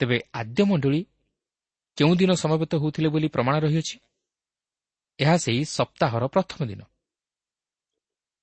ତେବେ 0.00 0.16
ଆଦ୍ୟ 0.34 0.62
ମଣ୍ଡଳୀ 0.64 1.00
କେଉଁଦିନ 1.96 2.30
ସମବେତ 2.32 2.72
ହେଉଥିଲେ 2.74 3.08
ବୋଲି 3.08 3.28
ପ୍ରମାଣ 3.28 3.58
ରହିଅଛି? 3.58 3.96
ଏହା 5.18 5.36
ସେହି 5.36 5.64
ସପ୍ତାହର 5.64 6.26
ପ୍ରଥମ 6.26 6.60
ଦିନ। 6.66 6.82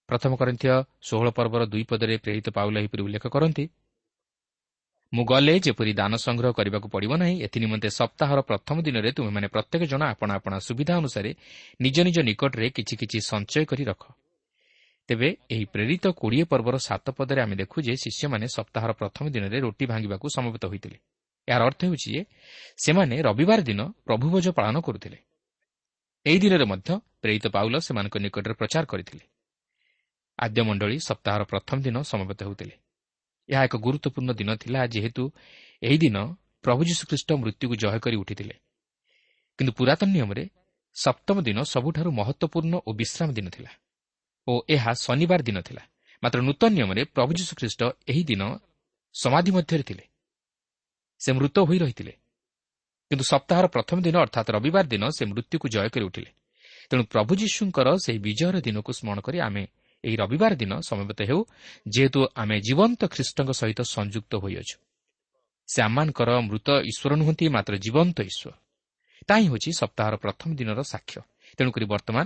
ପ୍ରଥମ 0.09 0.35
କରିଥିବା 0.35 0.77
ଷୋହଳ 1.01 1.29
ପର୍ବର 1.29 1.65
ଦୁଇ 1.65 1.83
ପଦରେ 1.83 2.17
ପ୍ରେରିତ 2.17 2.47
ପାଉଲ 2.49 2.75
ଏହିପରି 2.77 3.01
ଉଲ୍ଲେଖ 3.03 3.27
କରନ୍ତି 3.27 3.69
ମୁଁ 5.13 5.25
ଗଲେ 5.25 5.59
ଯେପରି 5.59 5.93
ଦାନ 5.93 6.13
ସଂଗ୍ରହ 6.15 6.51
କରିବାକୁ 6.51 6.87
ପଡ଼ିବ 6.89 7.11
ନାହିଁ 7.15 7.35
ଏଥିନିମନ୍ତେ 7.45 7.89
ସପ୍ତାହର 7.89 8.39
ପ୍ରଥମ 8.41 8.81
ଦିନରେ 8.81 9.09
ତୁମେମାନେ 9.11 9.47
ପ୍ରତ୍ୟେକ 9.47 9.83
ଜଣ 9.83 10.01
ଆପଣା 10.03 10.33
ଆପଣା 10.35 10.57
ସୁବିଧା 10.59 10.93
ଅନୁସାରେ 10.97 11.31
ନିଜ 11.81 11.97
ନିଜ 12.01 12.17
ନିକଟରେ 12.19 12.67
କିଛି 12.69 12.95
କିଛି 12.97 13.17
ସଞ୍ଚୟ 13.21 13.65
କରି 13.65 13.83
ରଖ। 13.83 14.03
ତେବେ 15.09 15.29
ଏହି 15.51 15.65
ପ୍ରେରିତ 15.65 16.05
କୋଡ଼ିଏ 16.07 16.43
ପର୍ବର 16.43 16.75
ସାତ 16.77 17.05
ପଦରେ 17.09 17.41
ଆମେ 17.41 17.55
ଦେଖୁ 17.55 17.77
ଯେ 17.81 17.93
ଶିଷ୍ୟମାନେ 17.95 18.45
ସପ୍ତାହର 18.47 18.91
ପ୍ରଥମ 18.91 19.23
ଦିନରେ 19.29 19.57
ରୁଟି 19.59 19.85
ଭାଙ୍ଗିବାକୁ 19.85 20.25
ସମବେତ 20.35 20.63
ହୋଇଥିଲେ। 20.65 20.97
ଏହାର 21.47 21.61
ଅର୍ଥ 21.63 21.81
ହେଉଛି 21.85 22.09
ଯେ 22.15 22.21
ସେମାନେ 22.77 23.15
ରବିବାର 23.21 23.59
ଦିନ 23.61 23.81
ପ୍ରଭୁଭୋଜ 24.07 24.45
ପାଳନ 24.49 24.75
କରୁଥିଲେ। 24.81 25.17
ଏହି 26.25 26.39
ଦିନରେ 26.39 26.65
ମଧ୍ୟ 26.65 26.89
ପ୍ରେରିତ 27.21 27.45
ପାଉଲ 27.47 27.75
ସେମାନଙ୍କ 27.77 28.15
ନିକଟରେ 28.17 28.53
ପ୍ରଚାର 28.53 28.83
କରିଥିଲେ। 28.85 29.23
ଆଦ୍ୟମଣ୍ଡଳୀ 30.39 30.97
ସପ୍ତାହର 30.99 31.41
ପ୍ରଥମ 31.43 31.77
ଦିନ 31.81 31.97
ସମବେତ 32.01 32.39
ହେଉଥିଲେ। 32.43 32.84
ଏହା 33.49 33.61
ଏକ 33.63 33.75
ଗୁରୁତ୍ୱପୂର୍ଣ୍ଣ 33.75 34.31
ଦିନ 34.33 34.49
ଥିଲା 34.55 34.79
ଯେହେତୁ 34.87 35.23
ଏହି 35.81 35.97
ଦିନ 35.97 36.17
ପ୍ରଭୁ 36.63 36.81
ଯୀଶୁଖ୍ରୀଷ୍ଟ 36.89 37.29
ମୃତ୍ୟୁକୁ 37.41 37.75
ଜୟ 37.75 37.99
କରି 37.99 38.15
ଉଠିଥିଲେ। 38.15 38.55
କିନ୍ତୁ 39.59 39.71
ପୁରାତନ 39.77 40.09
ନିୟମରେ 40.15 40.43
ସପ୍ତମ 40.95 41.37
ଦିନ 41.41 41.57
ସବୁଠାରୁ 41.73 42.09
ମହତ୍ୱପୂର୍ଣ୍ଣ 42.11 42.73
ଓ 42.87 42.89
ବିଶ୍ରାମ 42.93 43.29
ଦିନ 43.33 43.47
ଥିଲା 43.49 43.71
ଓ 44.47 44.53
ଏହା 44.69 44.91
ଶନିବାର 45.05 45.41
ଦିନ 45.43 45.57
ଥିଲା। 45.61 45.83
ମାତ୍ର 46.23 46.39
ନୂତନ 46.41 46.69
ନିୟମରେ 46.77 47.01
ପ୍ରଭୁ 47.15 47.31
ଯୀଶୁଖ୍ରୀଷ୍ଟ 47.39 47.81
ଏହି 48.07 48.23
ଦିନ 48.23 48.41
ସମାଧି 49.15 49.51
ମଧ୍ୟରେ 49.51 49.83
ଥିଲେ। 49.83 50.03
ସେ 51.21 51.29
ମୃତ 51.31 51.57
ହୋଇ 51.59 51.77
ରହିଥିଲେ। 51.79 52.13
କିନ୍ତୁ 53.11 53.25
ସପ୍ତାହର 53.25 53.65
ପ୍ରଥମ 53.67 53.97
ଦିନ 54.01 54.15
ଅର୍ଥାତ୍ 54.17 54.49
ରବିବାର 54.51 54.85
ଦିନ 54.87 55.03
ସେ 55.17 55.23
ମୃତ୍ୟୁକୁ 55.25 55.67
ଜୟ 55.69 55.89
କରି 55.89 56.05
ଉଠିଲେ। 56.05 56.31
ତେଣୁ 56.89 57.03
ପ୍ରଭୁ 57.03 57.31
ଯୀଶୁଙ୍କର 57.41 57.87
ସେହି 58.05 58.19
ବିଜୟର 58.19 58.55
ଦିନକୁ 58.61 58.91
ସ୍ମରଣ 58.93 59.19
କରି 59.19 59.37
ଆମେ 59.39 59.63
ଏହି 60.05 60.15
ରବିବାର 60.15 60.53
ଦିନ 60.61 60.71
ସମବେତ 60.89 61.19
ହେଉ 61.29 61.41
ଯେହେତୁ 61.93 62.19
ଆମେ 62.35 62.57
ଜୀବନ୍ତ 62.67 63.01
ଖ୍ରୀଷ୍ଟଙ୍କ 63.13 63.49
ସହିତ 63.61 63.79
ସଂଯୁକ୍ତ 63.95 64.33
ହୋଇଅଛୁ। 64.43 64.77
ସେ 65.69 65.79
ଆମମାନଙ୍କର 65.87 66.29
ମୃତ 66.47 66.67
ଈଶ୍ୱର 66.89 67.11
ନୁହନ୍ତି 67.21 67.45
ମାତ୍ର 67.55 67.73
ଜୀବନ୍ତ 67.85 68.17
ଈଶ୍ୱର। 68.21 68.53
ତାହା 69.27 69.41
ହେଉଛି 69.45 69.69
ସପ୍ତାହର 69.81 70.15
ପ୍ରଥମ 70.15 70.49
ଦିନର 70.59 70.79
ସାକ୍ଷ୍ୟ। 70.93 71.19
ତେଣୁକରି 71.57 71.85
ବର୍ତ୍ତମାନ 71.85 72.25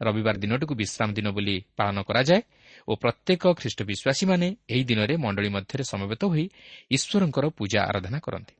ରବିବାର 0.00 0.36
ଦିନଟିକୁ 0.42 0.74
ବିଶ୍ରାମ 0.74 1.08
ଦିନ 1.12 1.26
ବୋଲି 1.36 1.56
ପାଳନ 1.76 1.96
କରାଯାଏ 2.08 2.42
ଓ 2.88 2.92
ପ୍ରତ୍ୟେକ 3.02 3.42
ଖ୍ରୀଷ୍ଟ 3.60 3.80
ବିଶ୍ୱାସୀମାନେ 3.90 4.46
ଏହି 4.72 4.82
ଦିନରେ 4.84 5.14
ମଣ୍ଡଳୀ 5.16 5.48
ମଧ୍ୟରେ 5.56 5.84
ସମବେତ 5.92 6.22
ହୋଇ 6.32 6.44
ଈଶ୍ୱରଙ୍କର 6.90 7.44
ପୂଜା 7.58 7.80
ଆରାଧନା 7.90 8.18
କରନ୍ତି। 8.18 8.54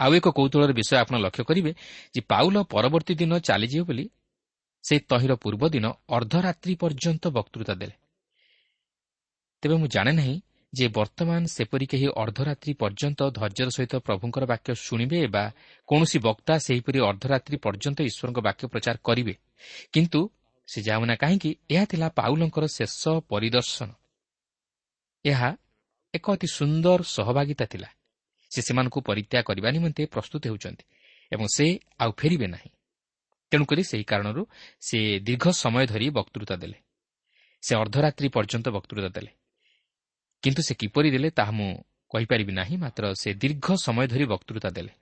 ଆଉ 0.00 0.10
ଏକ 0.18 0.26
କୌତୁହଳର 0.28 0.72
ବିଷୟ 0.72 0.94
ଆପଣ 0.96 1.14
ଲକ୍ଷ୍ୟ 1.16 1.42
କରିବେ 1.44 1.72
ଯେ 2.14 2.20
ପାଉଲ 2.32 2.56
ପରବର୍ତ୍ତୀ 2.72 3.14
ଦିନ 3.14 3.32
ଚାଲିଯିବ 3.38 3.82
ବୋଲି 3.84 4.04
ସେ 4.84 4.98
ତହିଁର 4.98 5.34
ପୂର୍ବଦିନ 5.34 5.86
ଅର୍ଦ୍ଧରାତ୍ରି 6.08 6.74
ପର୍ଯ୍ୟନ୍ତ 6.74 7.24
ବକ୍ତୃତା 7.28 7.74
ଦେଲେ। 7.74 7.96
ତେବେ 9.62 9.76
ମୁଁ 9.76 9.88
ଜାଣେ 9.88 10.12
ନାହିଁ 10.12 10.36
ଯେ 10.72 10.86
ବର୍ତ୍ତମାନ 10.88 11.42
ସେପରି 11.46 11.86
କେହି 11.86 12.06
ଅର୍ଦ୍ଧରାତ୍ରି 12.16 12.72
ପର୍ଯ୍ୟନ୍ତ 12.74 13.20
ଧୈର୍ଯ୍ୟର 13.30 13.68
ସହିତ 13.70 13.94
ପ୍ରଭୁଙ୍କର 13.96 14.44
ବାକ୍ୟ 14.46 14.74
ଶୁଣିବେ 14.74 15.26
ବା 15.26 15.44
କୌଣସି 15.88 16.18
ବକ୍ତା 16.18 16.54
ସେହିପରି 16.58 16.98
ଅର୍ଦ୍ଧରାତ୍ରି 17.00 17.56
ପର୍ଯ୍ୟନ୍ତ 17.56 17.98
ଈଶ୍ୱରଙ୍କ 18.00 18.38
ବାକ୍ୟ 18.38 18.64
ପ୍ରଚାର 18.68 18.96
କରିବେ। 19.04 19.34
କିନ୍ତୁ 19.92 20.20
ସେ 20.68 20.78
ଯାଉନା 20.82 21.14
କାହିଁକି 21.16 21.50
ଏହା 21.70 21.84
ଥିଲା 21.84 22.08
ପାଉଲଙ୍କର 22.08 22.64
ଶେଷ 22.66 23.00
ପରିଦର୍ଶନ। 23.28 23.90
ଏହା 25.24 25.50
ଏକ 26.14 26.24
ଅତି 26.30 26.46
ସୁନ୍ଦର 26.46 27.00
ସହଭାଗିତା 27.02 27.64
ଥିଲା। 27.64 27.88
ସେ 28.50 28.60
ସେମାନଙ୍କୁ 28.62 28.98
ପରିତ୍ୟାଗ 29.00 29.42
କରିବା 29.42 29.68
ନିମନ୍ତେ 29.70 30.02
ପ୍ରସ୍ତୁତ 30.06 30.42
ହେଉଛନ୍ତି 30.46 30.84
ଏବଂ 31.32 31.46
ସେ 31.56 31.66
ଆଉ 31.98 32.10
ଫେରିବେ 32.12 32.46
ନାହିଁ। 32.46 32.70
ତେଣୁକରି 33.54 33.82
ସେହି 33.84 34.04
କାରଣରୁ 34.04 34.46
ସେ 34.80 34.98
ଦୀର୍ଘ 35.18 35.44
ସମୟ 35.52 35.86
ଧରି 35.86 36.10
ବକ୍ତୃତା 36.10 36.54
ଦେଲେ। 36.56 36.78
ସେ 37.62 37.72
ଅର୍ଦ୍ଧରାତ୍ରି 37.76 38.28
ପର୍ଯ୍ୟନ୍ତ 38.28 38.68
ବକ୍ତୃତା 38.68 39.08
ଦେଲେ। 39.08 39.30
କିନ୍ତୁ 40.42 40.62
ସେ 40.62 40.74
କିପରି 40.74 41.10
ଦେଲେ 41.10 41.30
ତାହା 41.30 41.50
ମୁଁ 41.50 41.70
କହିପାରିବି 42.10 42.52
ନାହିଁ 42.52 42.76
ମାତ୍ର 42.76 43.04
ସେ 43.14 43.34
ଦୀର୍ଘ 43.34 43.66
ସମୟ 43.74 44.06
ଧରି 44.06 44.24
ବକ୍ତୃତା 44.24 44.68
ଦେଲେ। 44.70 44.92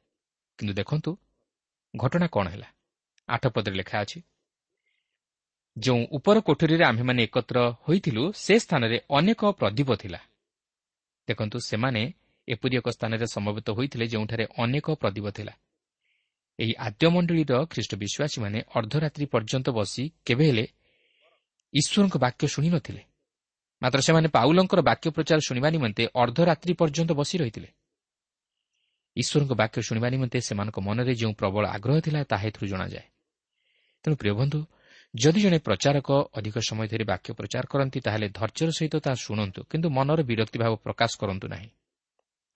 କିନ୍ତୁ 0.58 0.74
ଦେଖନ୍ତୁ 0.74 1.10
ଘଟଣା 1.96 2.26
କ'ଣ 2.26 2.46
ହେଲା? 2.48 2.68
ଆଠ 3.28 3.46
ପଦରେ 3.46 3.76
ଲେଖା 3.76 3.96
ଅଛି 4.00 4.18
ଯେଉଁ 5.78 6.06
ଉପର 6.10 6.36
କୋଠରୀରେ 6.40 6.84
ଆମ୍ଭେମାନେ 6.84 7.22
ଏକତ୍ର 7.22 7.58
ହୋଇଥିଲୁ 7.88 8.32
ସେ 8.34 8.54
ସ୍ଥାନରେ 8.58 8.96
ଅନେକ 9.10 9.40
ପ୍ରଦୀପ 9.58 9.94
ଥିଲା। 9.94 10.20
ଦେଖନ୍ତୁ 11.28 11.58
ସେମାନେ 11.60 12.02
ଏପରି 12.48 12.76
ଏକ 12.76 12.88
ସ୍ଥାନରେ 12.88 13.26
ସମବେତ 13.26 13.70
ହୋଇଥିଲେ 13.70 14.06
ଯେଉଁଠାରେ 14.06 14.44
ଅନେକ 14.58 14.86
ପ୍ରଦୀପ 15.00 15.26
ଥିଲା। 15.30 15.52
ଏହି 16.58 16.74
ଆଦ୍ୟମଣ୍ଡଳୀର 16.78 17.52
ଖ୍ରୀଷ୍ଟ 17.70 17.92
ବିଶ୍ୱାସୀମାନେ 17.94 18.58
ଅର୍ଦ୍ଧରାତ୍ରି 18.76 19.26
ପର୍ଯ୍ୟନ୍ତ 19.26 19.68
ବସି 19.70 20.04
କେବେ 20.26 20.44
ହେଲେ 20.46 20.64
ଈଶ୍ୱରଙ୍କ 21.74 22.16
ବାକ୍ୟ 22.18 22.44
ଶୁଣି 22.48 22.68
ନଥିଲେ। 22.70 23.02
ମାତ୍ର 23.82 24.00
ସେମାନେ 24.00 24.28
ପାଉଲଙ୍କର 24.28 24.80
ବାକ୍ୟ 24.80 25.06
ପ୍ରଚାର 25.10 25.38
ଶୁଣିବା 25.48 25.68
ନିମନ୍ତେ 25.70 26.02
ଅର୍ଦ୍ଧରାତ୍ରି 26.14 26.72
ପର୍ଯ୍ୟନ୍ତ 26.80 27.10
ବସି 27.12 27.36
ରହିଥିଲେ। 27.38 27.68
ଈଶ୍ୱରଙ୍କ 29.16 29.52
ବାକ୍ୟ 29.52 29.78
ଶୁଣିବା 29.82 30.08
ନିମନ୍ତେ 30.10 30.38
ସେମାନଙ୍କ 30.40 30.78
ମନରେ 30.80 31.12
ଯେଉଁ 31.14 31.32
ପ୍ରବଳ 31.32 31.64
ଆଗ୍ରହ 31.66 31.96
ଥିଲା 32.00 32.20
ତାହା 32.24 32.44
ଏଥିରୁ 32.48 32.66
ଜଣାଯାଏ। 32.68 33.06
ତେଣୁ 34.04 34.14
ପ୍ରିୟ 34.16 34.34
ବନ୍ଧୁ 34.34 34.60
ଯଦି 35.14 35.40
ଜଣେ 35.40 35.58
ପ୍ରଚାରକ 35.58 36.08
ଅଧିକ 36.34 36.56
ସମୟ 36.68 36.86
ଧରି 36.88 37.04
ବାକ୍ୟ 37.04 37.28
ପ୍ରଚାର 37.38 37.64
କରନ୍ତି 37.72 37.98
ତାହେଲେ 38.00 38.26
ଧୈର୍ଯ୍ୟର 38.28 38.70
ସହିତ 38.78 38.94
ତାହା 39.04 39.16
ଶୁଣନ୍ତୁ 39.24 39.60
କିନ୍ତୁ 39.70 39.88
ମନର 39.90 40.20
ବିରକ୍ତି 40.22 40.58
ଭାବ 40.58 40.72
ପ୍ରକାଶ 40.76 41.12
କରନ୍ତୁ 41.20 41.46
ନାହିଁ। 41.48 41.68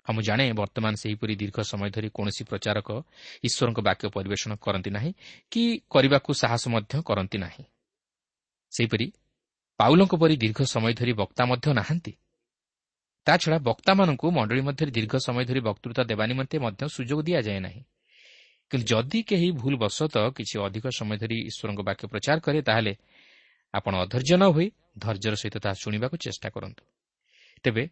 ହଁ 0.07 0.13
ମୁଁ 0.15 0.23
ଜାଣେ 0.23 0.45
ବର୍ତ୍ତମାନ 0.53 0.95
ସେହିପରି 0.95 1.35
ଦୀର୍ଘ 1.37 1.59
ସମୟ 1.63 1.91
ଧରି 1.91 2.09
କୌଣସି 2.09 2.43
ପ୍ରଚାରକ 2.45 2.89
ଈଶ୍ୱରଙ୍କ 3.45 3.79
ବାକ୍ୟ 3.81 4.05
ପରିବେଷଣ 4.09 4.53
କରନ୍ତି 4.57 4.91
ନାହିଁ 4.91 5.13
କି 5.53 5.63
କରିବାକୁ 5.91 6.31
ସାହସ 6.33 6.63
ମଧ୍ୟ 6.69 6.95
କରନ୍ତି 7.03 7.39
ନାହିଁ। 7.39 7.65
ସେହିପରି 8.73 9.07
ପାଉଲଙ୍କ 9.81 10.13
ପରି 10.17 10.35
ଦୀର୍ଘ 10.37 10.59
ସମୟ 10.65 10.93
ଧରି 10.95 11.13
ବକ୍ତା 11.13 11.43
ମଧ୍ୟ 11.47 11.67
ନାହାନ୍ତି। 11.73 12.13
ତାଛଡ଼ା 13.27 13.59
ବକ୍ତାମାନଙ୍କୁ 13.59 14.27
ମଣ୍ଡଳୀ 14.31 14.61
ମଧ୍ୟରେ 14.61 14.91
ଦୀର୍ଘ 14.91 15.15
ସମୟ 15.19 15.45
ଧରି 15.45 15.61
ବକ୍ତୃତା 15.61 16.03
ଦେବା 16.03 16.25
ନିମନ୍ତେ 16.27 16.57
ମଧ୍ୟ 16.59 16.83
ସୁଯୋଗ 16.89 17.21
ଦିଆଯାଏ 17.23 17.61
ନାହିଁ। 17.61 17.83
କିନ୍ତୁ 18.71 18.87
ଯଦି 18.87 19.21
କେହି 19.23 19.49
ଭୁଲ 19.53 19.75
ବଶତଃ 19.77 20.25
କିଛି 20.31 20.55
ଅଧିକ 20.59 20.85
ସମୟ 20.89 21.17
ଧରି 21.19 21.37
ଈଶ୍ୱରଙ୍କ 21.51 21.81
ବାକ୍ୟ 21.81 22.05
ପ୍ରଚାର 22.07 22.39
କରେ 22.41 22.61
ତାହେଲେ 22.63 22.93
ଆପଣ 23.75 23.93
ଅଧୈର୍ଯ୍ୟ 23.97 24.37
ନ 24.37 24.45
ହୋଇ 24.51 24.67
ଧୈର୍ଯ୍ୟର 24.99 25.35
ସହିତ 25.35 25.57
ତାହା 25.59 25.75
ଶୁଣିବାକୁ 25.75 26.17
ଚେଷ୍ଟା 26.17 26.49
କରନ୍ତୁ। 26.51 26.83
ତେବେ 27.65 27.85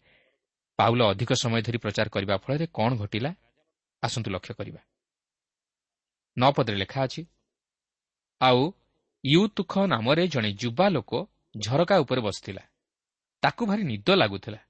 ପାଉଲ 0.78 1.00
ଅଧିକ 1.04 1.32
ସମୟ 1.32 1.62
ଧରି 1.62 1.78
ପ୍ରଚାର 1.78 2.08
କରିବା 2.08 2.36
ଫଳରେ 2.36 2.66
କ'ଣ 2.66 2.90
ଘଟିଲା? 2.96 3.30
ଆସନ୍ତୁ 4.02 4.30
ଲକ୍ଷ୍ୟ 4.30 4.54
କରିବା। 4.54 4.80
ନଅ 6.38 6.50
ପଦରେ 6.52 6.76
ଲେଖା 6.76 7.00
ଅଛି 7.02 7.22
ଆଉ 8.40 8.60
ୟୁତୁଖ 9.24 9.72
ନାମରେ 9.86 10.28
ଜଣେ 10.28 10.50
ଯୁବା 10.52 10.88
ଲୋକ 10.88 11.12
ଝରକା 11.60 11.96
ଉପରେ 11.98 12.20
ବସିଥିଲା। 12.20 12.62
ତାକୁ 13.42 13.62
ଭାରି 13.66 13.82
ନିଦ 13.84 14.08
ଲାଗୁଥିଲା। 14.10 14.60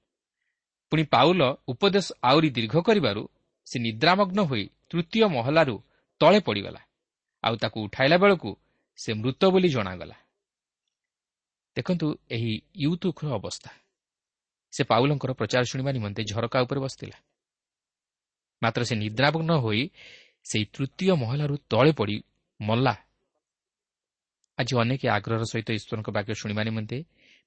ପୁଣି 0.90 1.04
ପାଉଲ 1.04 1.42
ଉପଦେଶ 1.68 2.06
ଆହୁରି 2.22 2.48
ଦୀର୍ଘ 2.50 2.74
କରିବାରୁ 2.80 3.22
ସେ 3.66 3.76
ନିଦ୍ରାମଗ୍ନ 3.80 4.38
ହୋଇ 4.40 4.64
ତୃତୀୟ 4.90 5.26
ମହଲାରୁ 5.26 5.76
ତଳେ 6.20 6.40
ପଡ଼ିଗଲା। 6.40 6.80
ଆଉ 7.44 7.54
ତାକୁ 7.56 7.78
ଉଠାଇଲା 7.84 8.16
ବେଳକୁ 8.18 8.50
ସେ 8.98 9.10
ମୃତ 9.12 9.42
ବୋଲି 9.44 9.68
ଜଣାଗଲା। 9.68 10.16
ଦେଖନ୍ତୁ 11.76 12.06
ଏହି 12.30 12.52
ୟୁତୁଖର 12.84 13.28
ଅବସ୍ଥା। 13.34 13.70
ସେ 14.74 14.82
ପାଉଲଙ୍କର 14.90 15.30
ପ୍ରଚାର 15.38 15.62
ଶୁଣିବା 15.70 15.90
ନିମନ୍ତେ 15.96 16.20
ଝରକା 16.30 16.58
ଉପରେ 16.64 16.80
ବସିଥିଲା। 16.84 17.18
ମାତ୍ର 18.62 18.80
ସେ 18.88 18.94
ନିଦ୍ରାମଗ୍ନ 18.94 19.50
ହୋଇ 19.64 19.82
ସେହି 20.46 20.64
ତୃତୀୟ 20.74 21.12
ମହଲାରୁ 21.22 21.54
ତଳେ 21.70 21.92
ପଡ଼ି 21.92 22.16
ମଲା। 22.60 22.94
ଆଜି 24.58 24.72
ଅନେକ 24.82 25.02
ଆଗ୍ରହର 25.16 25.44
ସହିତ 25.52 25.68
ଈଶ୍ୱରଙ୍କ 25.78 26.08
ବାକ୍ୟ 26.16 26.32
ଶୁଣିବା 26.40 26.62
ନିମନ୍ତେ 26.68 26.98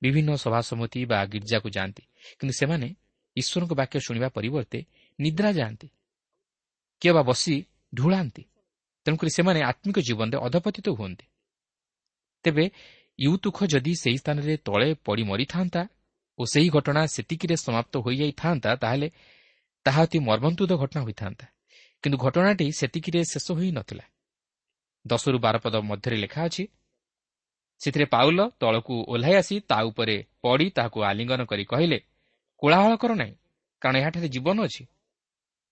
ବିଭିନ୍ନ 0.01 0.29
ସଭାସମିତି 0.35 0.99
ବା 1.11 1.19
ଗିର୍ଜାକୁ 1.33 1.67
ଯାଆନ୍ତି 1.69 2.03
କିନ୍ତୁ 2.39 2.53
ସେମାନେ 2.59 2.87
ଈଶ୍ୱରଙ୍କ 3.35 3.71
ବାକ୍ୟ 3.81 3.95
ଶୁଣିବା 4.07 4.27
ପରିବର୍ତ୍ତେ 4.29 4.79
ନିଦ୍ରା 5.19 5.49
ଯାଆନ୍ତି। 5.59 5.87
କିଏ 7.01 7.11
ବା 7.13 7.21
ବସି 7.29 7.55
ଢୁଳାନ୍ତି 7.95 8.43
ତେଣୁକରି 9.05 9.31
ସେମାନେ 9.37 9.59
ଆତ୍ମିକ 9.71 9.97
ଜୀବନରେ 10.07 10.37
ଅଧପତିତ 10.47 10.87
ହୁଅନ୍ତି। 10.89 11.25
ତେବେ 12.45 12.65
ୟୁତୁଖ 13.19 13.57
ଯଦି 13.73 13.93
ସେହି 14.03 14.17
ସ୍ଥାନରେ 14.17 14.53
ତଳେ 14.67 14.87
ପଡ଼ି 15.05 15.23
ମରିଥାନ୍ତା 15.23 15.81
ଓ 16.39 16.41
ସେହି 16.45 16.69
ଘଟଣା 16.69 17.01
ସେତିକିରେ 17.15 17.55
ସମାପ୍ତ 17.65 17.93
ହୋଇଯାଇଥାନ୍ତା 18.05 18.71
ତାହେଲେ 18.83 19.07
ତାହା 19.85 20.01
ଅତି 20.07 20.17
ମର୍ମନ୍ତୁଦ 20.27 20.71
ଘଟଣା 20.81 21.01
ହୋଇଥାନ୍ତା। 21.05 21.45
କିନ୍ତୁ 22.03 22.17
ଘଟଣାଟି 22.25 22.65
ସେତିକିରେ 22.79 23.21
ଶେଷ 23.31 23.47
ହୋଇନଥିଲା 23.57 24.05
ଦଶରୁ 25.05 25.37
ବାର 25.45 25.55
ପଦ 25.63 25.75
ମଧ୍ୟରେ 25.89 26.17
ଲେଖା 26.23 26.41
ଅଛି 26.49 26.63
ସେଥିରେ 27.81 28.05
ପାଉଲ 28.13 28.39
ତଳକୁ 28.61 28.95
ଓହ୍ଲାଇ 29.13 29.35
ଆସି 29.41 29.55
ତା 29.69 29.77
ଉପରେ 29.89 30.15
ପଡ଼ି 30.43 30.67
ତାହାକୁ 30.77 30.97
ଆଲିଙ୍ଗନ 31.09 31.41
କରି 31.51 31.63
କହିଲେ 31.71 31.97
କୋଳାହଳ 32.61 32.93
କର 33.01 33.11
ନାହିଁ 33.21 33.35
କାରଣ 33.81 33.95
ଏହାଠାରେ 34.01 34.27
ଜୀବନ 34.35 34.57
ଅଛି। 34.67 34.83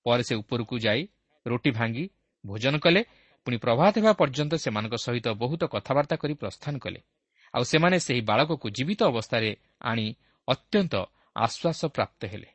ପରେ 0.05 0.23
ସେ 0.27 0.33
ଉପରକୁ 0.41 0.75
ଯାଇ 0.85 1.01
ରୁଟି 1.45 1.71
ଭାଙ୍ଗି 1.77 2.05
ଭୋଜନ 2.43 2.75
କଲେ 2.85 3.01
ପୁଣି 3.47 3.57
ପ୍ରଭାତ 3.65 3.93
ହେବା 3.99 4.11
ପର୍ଯ୍ୟନ୍ତ 4.21 4.53
ସେମାନଙ୍କ 4.63 4.95
ସହିତ 5.05 5.27
ବହୁତ 5.41 5.61
କଥାବାର୍ତ୍ତା 5.73 6.15
କରି 6.21 6.33
ପ୍ରସ୍ଥାନ 6.41 6.73
କଲେ। 6.83 6.99
ଆଉ 7.53 7.63
ସେମାନେ 7.71 7.97
ସେହି 8.05 8.21
ବାଳକକୁ 8.29 8.67
ଜୀବିତ 8.77 9.01
ଅବସ୍ଥାରେ 9.11 9.49
ଆଣି 9.89 10.05
ଅତ୍ୟନ୍ତ 10.47 10.95
ଆଶ୍ୱାସ 11.35 11.85
ପ୍ରାପ୍ତ 11.85 12.25
ହେଲେ। 12.25 12.49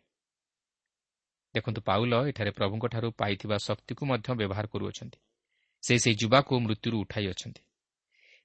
ଦେଖନ୍ତୁ 1.55 1.81
ପାଉଲ 1.81 2.13
ଏଠାରେ 2.29 2.51
ପ୍ରଭୁଙ୍କଠାରୁ 2.51 3.11
ପାଇଥିବା 3.11 3.57
ଶକ୍ତିକୁ 3.59 4.07
ମଧ୍ୟ 4.07 4.35
ବ୍ୟବହାର 4.35 4.67
କରୁଅଛନ୍ତି। 4.67 5.19
ସେ 5.83 5.99
ସେହି 5.99 6.17
ଯୁବାକୁ 6.17 6.61
ମୃତ୍ୟୁରୁ 6.61 7.01
ଉଠାଇ 7.01 7.27
ଅଛନ୍ତି। 7.27 7.63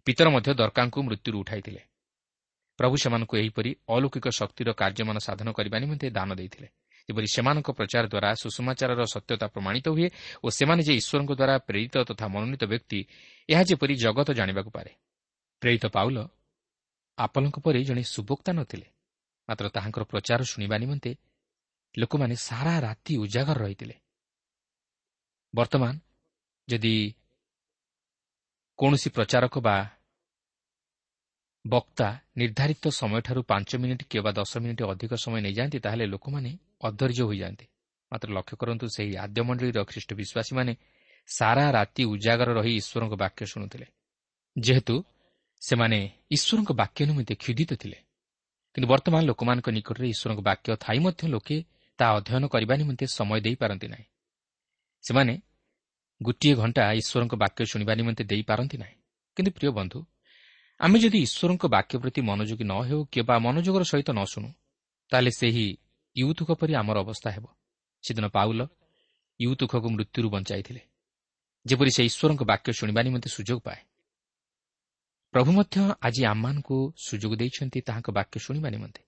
ପିତର 0.05 0.29
ମଧ୍ୟ 0.29 0.53
ଦରକାରଙ୍କୁ 0.53 1.03
ମୃତ୍ୟୁରୁ 1.03 1.39
ଉଠାଇଥିଲେ। 1.39 1.81
ପ୍ରଭୁ 2.77 2.97
ସେମାନଙ୍କୁ 2.97 3.37
ଏହିପରି 3.37 3.75
ଅଲୌକିକ 3.89 4.27
ଶକ୍ତିର 4.27 4.73
କାର୍ଯ୍ୟମାନ 4.73 5.17
ସାଧନ 5.17 5.51
କରିବା 5.51 5.79
ନିମନ୍ତେ 5.79 6.09
ଦାନ 6.09 6.35
ଦେଇଥିଲେ। 6.35 6.67
ଯେପରି 7.09 7.27
ସେମାନଙ୍କ 7.27 7.71
ପ୍ରଚାର 7.71 8.07
ଦ୍ୱାରା 8.07 8.35
ସୁଷମାଚାରର 8.35 9.03
ସତ୍ୟତା 9.05 9.47
ପ୍ରମାଣିତ 9.47 9.87
ହୁଏ 9.89 10.09
ଓ 10.43 10.49
ସେମାନେ 10.49 10.83
ଯେ 10.83 10.93
ଈଶ୍ୱରଙ୍କ 10.93 11.31
ଦ୍ୱାରା 11.31 11.57
ପ୍ରେରିତ 11.57 11.97
ତଥା 11.97 12.27
ମନୋନୀତ 12.27 12.63
ବ୍ୟକ୍ତି 12.65 12.99
ଏହା 13.49 13.63
ଯେପରି 13.63 13.95
ଜଗତ 13.95 14.31
ଜାଣିବାକୁ 14.31 14.69
ପାରେ। 14.69 14.91
ପ୍ରେରିତ 15.61 15.85
ପାଉଲ 15.85 16.27
ଆପଲଙ୍କ 17.17 17.59
ପରି 17.59 17.83
ଜଣେ 17.83 18.03
ସୁବକ୍ତା 18.03 18.53
ନଥିଲେ। 18.53 18.94
ମାତ୍ର 19.49 19.65
ତାହାଙ୍କର 19.69 20.03
ପ୍ରଚାର 20.03 20.41
ଶୁଣିବା 20.43 20.75
ନିମନ୍ତେ 20.77 21.11
ଲୋକମାନେ 21.97 22.35
ସାରା 22.35 22.75
ରାତି 22.79 23.13
ଉଜାଗର 23.17 23.57
ରହିଥିଲେ। 23.59 23.95
ବର୍ତ୍ତମାନ 25.53 25.93
ଯଦି 26.67 26.95
କୌଣସି 28.79 29.09
ପ୍ରଚାରକ 29.09 29.55
ବା 29.59 29.77
ବକ୍ତା 31.65 32.07
ନିର୍ଦ୍ଧାରିତ 32.37 32.83
ସମୟଠାରୁ 33.01 33.41
ପାଞ୍ଚ 33.43 33.69
ମିନିଟ୍ 33.75 34.03
କିମ୍ବା 34.03 34.31
ଦଶ 34.31 34.51
ମିନିଟ୍ 34.57 34.81
ଅଧିକ 34.83 35.11
ସମୟ 35.15 35.39
ନେଇଯାଆନ୍ତି 35.41 35.77
ତାହେଲେ 35.79 36.05
ଲୋକମାନେ 36.05 36.51
ଅଧୈର୍ଯ୍ୟ 36.83 37.23
ହୋଇଯାଆନ୍ତି। 37.23 37.65
ମାତ୍ର 38.11 38.29
ଲକ୍ଷ୍ୟ 38.31 38.55
କରନ୍ତୁ 38.57 38.85
ସେହି 38.87 39.13
ଆଦ୍ୟ 39.17 39.41
ମଣ୍ଡଳୀର 39.47 39.79
ଖ୍ରୀଷ୍ଟ 39.83 40.09
ବିଶ୍ୱାସୀମାନେ 40.13 40.73
ସାରା 41.29 41.65
ରାତି 41.71 42.03
ଉଜାଗର 42.05 42.49
ରହି 42.53 42.73
ଈଶ୍ୱରଙ୍କ 42.81 43.13
ବାକ୍ୟ 43.23 43.41
ଶୁଣୁଥିଲେ। 43.45 43.87
ଯେହେତୁ 44.55 44.95
ସେମାନେ 45.61 45.99
ଈଶ୍ୱରଙ୍କ 46.31 46.71
ବାକ୍ୟ 46.71 47.01
ନିମନ୍ତେ 47.05 47.33
କ୍ଷୁଦିତ 47.35 47.71
ଥିଲେ। 47.73 47.97
କିନ୍ତୁ 48.75 48.87
ବର୍ତ୍ତମାନ 48.87 49.21
ଲୋକମାନଙ୍କ 49.25 49.67
ନିକଟରେ 49.71 50.07
ଈଶ୍ୱରଙ୍କ 50.13 50.41
ବାକ୍ୟ 50.41 50.67
ଥାଇ 50.75 50.99
ମଧ୍ୟ 50.99 51.23
ଲୋକେ 51.27 51.57
ତାହା 51.99 52.11
ଅଧ୍ୟୟନ 52.17 52.43
କରିବା 52.47 52.73
ନିମନ୍ତେ 52.75 53.05
ସମୟ 53.07 53.39
ଦେଇପାରନ୍ତି 53.39 53.87
ନାହିଁ। 53.87 54.05
ସେମାନେ 55.03 55.33
ଗୋଟିଏ 56.21 56.53
ଘଣ୍ଟା 56.55 56.83
ଈଶ୍ୱରଙ୍କ 56.91 57.33
ବାକ୍ୟ 57.35 57.61
ଶୁଣିବା 57.65 57.93
ନିମନ୍ତେ 57.95 58.23
ଦେଇପାରନ୍ତି 58.23 58.77
ନାହିଁ। 58.77 58.97
କିନ୍ତୁ 59.37 59.51
ପ୍ରିୟ 59.51 59.69
ବନ୍ଧୁ 59.79 59.99
ଆମେ 60.79 60.97
ଯଦି 60.99 61.19
ଈଶ୍ୱରଙ୍କ 61.27 61.63
ବାକ୍ୟ 61.75 61.93
ପ୍ରତି 62.01 62.21
ମନୋଯୋଗୀ 62.21 62.65
ନ 62.71 62.73
ହେଉ 62.87 63.01
କିମ୍ବା 63.11 63.35
ମନୋଯୋଗର 63.45 63.83
ସହିତ 63.83 64.09
ନ 64.11 64.21
ଶୁଣୁ 64.31 64.49
ତାହେଲେ 65.11 65.31
ସେହି 65.31 65.67
ୟୁତୁକ 66.15 66.49
ପରି 66.59 66.73
ଆମର 66.75 66.97
ଅବସ୍ଥା 66.99 67.29
ହେବ। 67.35 67.45
ସେଦିନ 68.03 68.25
ପାଉଲ 68.27 68.61
ୟୁତୁଖକୁ 69.39 69.87
ମୃତ୍ୟୁରୁ 69.95 70.27
ବଞ୍ଚାଇଥିଲେ। 70.35 70.81
ଯେପରି 71.65 71.91
ସେ 71.95 72.01
ଈଶ୍ୱରଙ୍କ 72.09 72.41
ବାକ୍ୟ 72.51 72.67
ଶୁଣିବା 72.79 73.01
ନିମନ୍ତେ 73.07 73.29
ସୁଯୋଗ 73.35 73.59
ପାଏ 73.59 73.79
ପ୍ରଭୁ 75.35 75.51
ମଧ୍ୟ 75.51 75.77
ଆଜି 76.01 76.21
ଆମମାନଙ୍କୁ 76.25 76.77
ସୁଯୋଗ 77.07 77.33
ଦେଇଛନ୍ତି 77.35 77.79
ତାହାଙ୍କ 77.81 78.09
ବାକ୍ୟ 78.09 78.35
ଶୁଣିବା 78.39 78.69
ନିମନ୍ତେ। 78.69 79.01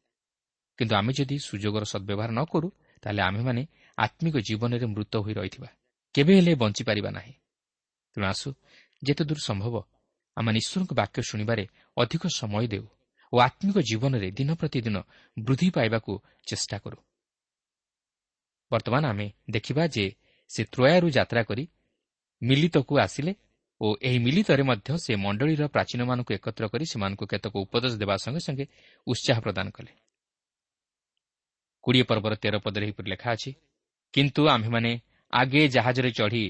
କିନ୍ତୁ 0.79 0.93
ଆମେ 0.95 1.11
ଯଦି 1.13 1.35
ସୁଯୋଗର 1.39 1.83
ସଦ୍ବ୍ୟବହାର 1.83 2.31
ନ 2.31 2.41
କରୁ 2.51 2.67
ତାହେଲେ 3.03 3.21
ଆମ୍ଭେମାନେ 3.21 3.61
ଆତ୍ମିକ 3.97 4.35
ଜୀବନରେ 4.47 4.85
ମୃତ 4.85 5.13
ହୋଇ 5.17 5.33
ରହିଥିବା। 5.33 5.69
କେବେ 6.15 6.31
ହେଲେ 6.35 6.51
ବଞ୍ଚିପାରିବା 6.55 7.09
ନାହିଁ। 7.09 7.33
ତେଣୁ 8.13 8.25
ଆସୁ 8.27 8.47
ଯେତେ 9.03 9.23
ଦୂର 9.23 9.39
ସମ୍ଭବ 9.39 9.75
ଆମେ 10.37 10.51
ଈଶ୍ୱରଙ୍କ 10.61 10.91
ବାକ୍ୟ 10.93 11.19
ଶୁଣିବାରେ 11.29 11.63
ଅଧିକ 11.97 12.23
ସମୟ 12.39 12.65
ଦେଉ 12.67 12.85
ଓ 13.33 13.35
ଆତ୍ମିକ 13.39 13.77
ଜୀବନରେ 13.89 14.27
ଦିନ 14.31 14.49
ପ୍ରତିଦିନ 14.59 14.97
ବୃଦ୍ଧି 15.37 15.69
ପାଇବାକୁ 15.69 16.11
ଚେଷ୍ଟା 16.47 16.77
କରୁ। 16.83 16.97
ବର୍ତ୍ତମାନ 18.71 19.03
ଆମେ 19.05 19.27
ଦେଖିବା 19.49 19.83
ଯେ 19.87 20.05
ସେ 20.49 20.61
ତ୍ରୟାରୁ 20.73 21.07
ଯାତ୍ରା 21.09 21.41
କରି 21.43 21.63
ମିଲିତକୁ 22.41 22.93
ଆସିଲେ 22.99 23.31
ଓ 23.81 23.87
ଏହି 24.01 24.19
ମିଲିତରେ 24.19 24.63
ମଧ୍ୟ 24.63 24.89
ସେ 24.97 25.13
ମଣ୍ଡଳୀର 25.15 25.63
ପ୍ରାଚୀନମାନଙ୍କୁ 25.67 26.31
ଏକତ୍ର 26.33 26.65
କରି 26.67 26.85
ସେମାନଙ୍କୁ 26.85 27.25
କେତେକ 27.25 27.53
ଉପଦେଶ 27.57 27.93
ଦେବା 28.01 28.15
ସଙ୍ଗେ 28.17 28.41
ସଙ୍ଗେ 28.47 28.65
ଉତ୍ସାହ 29.07 29.37
ପ୍ରଦାନ 29.39 29.67
କଲେ। 29.69 29.91
କୋଡ଼ିଏ 31.83 32.03
ପର୍ବର 32.03 32.33
ତେର 32.35 32.55
ପଦରେ 32.59 32.83
ଏହିପରି 32.85 33.07
ଲେଖା 33.09 33.29
ଅଛି 33.31 33.51
କିନ୍ତୁ 34.13 34.41
ଆମ୍ଭେମାନେ 34.47 34.91
ଆଗେ 35.33 35.61
ଜାହାଜରେ 35.67 36.11
ଚଢ଼ି 36.11 36.43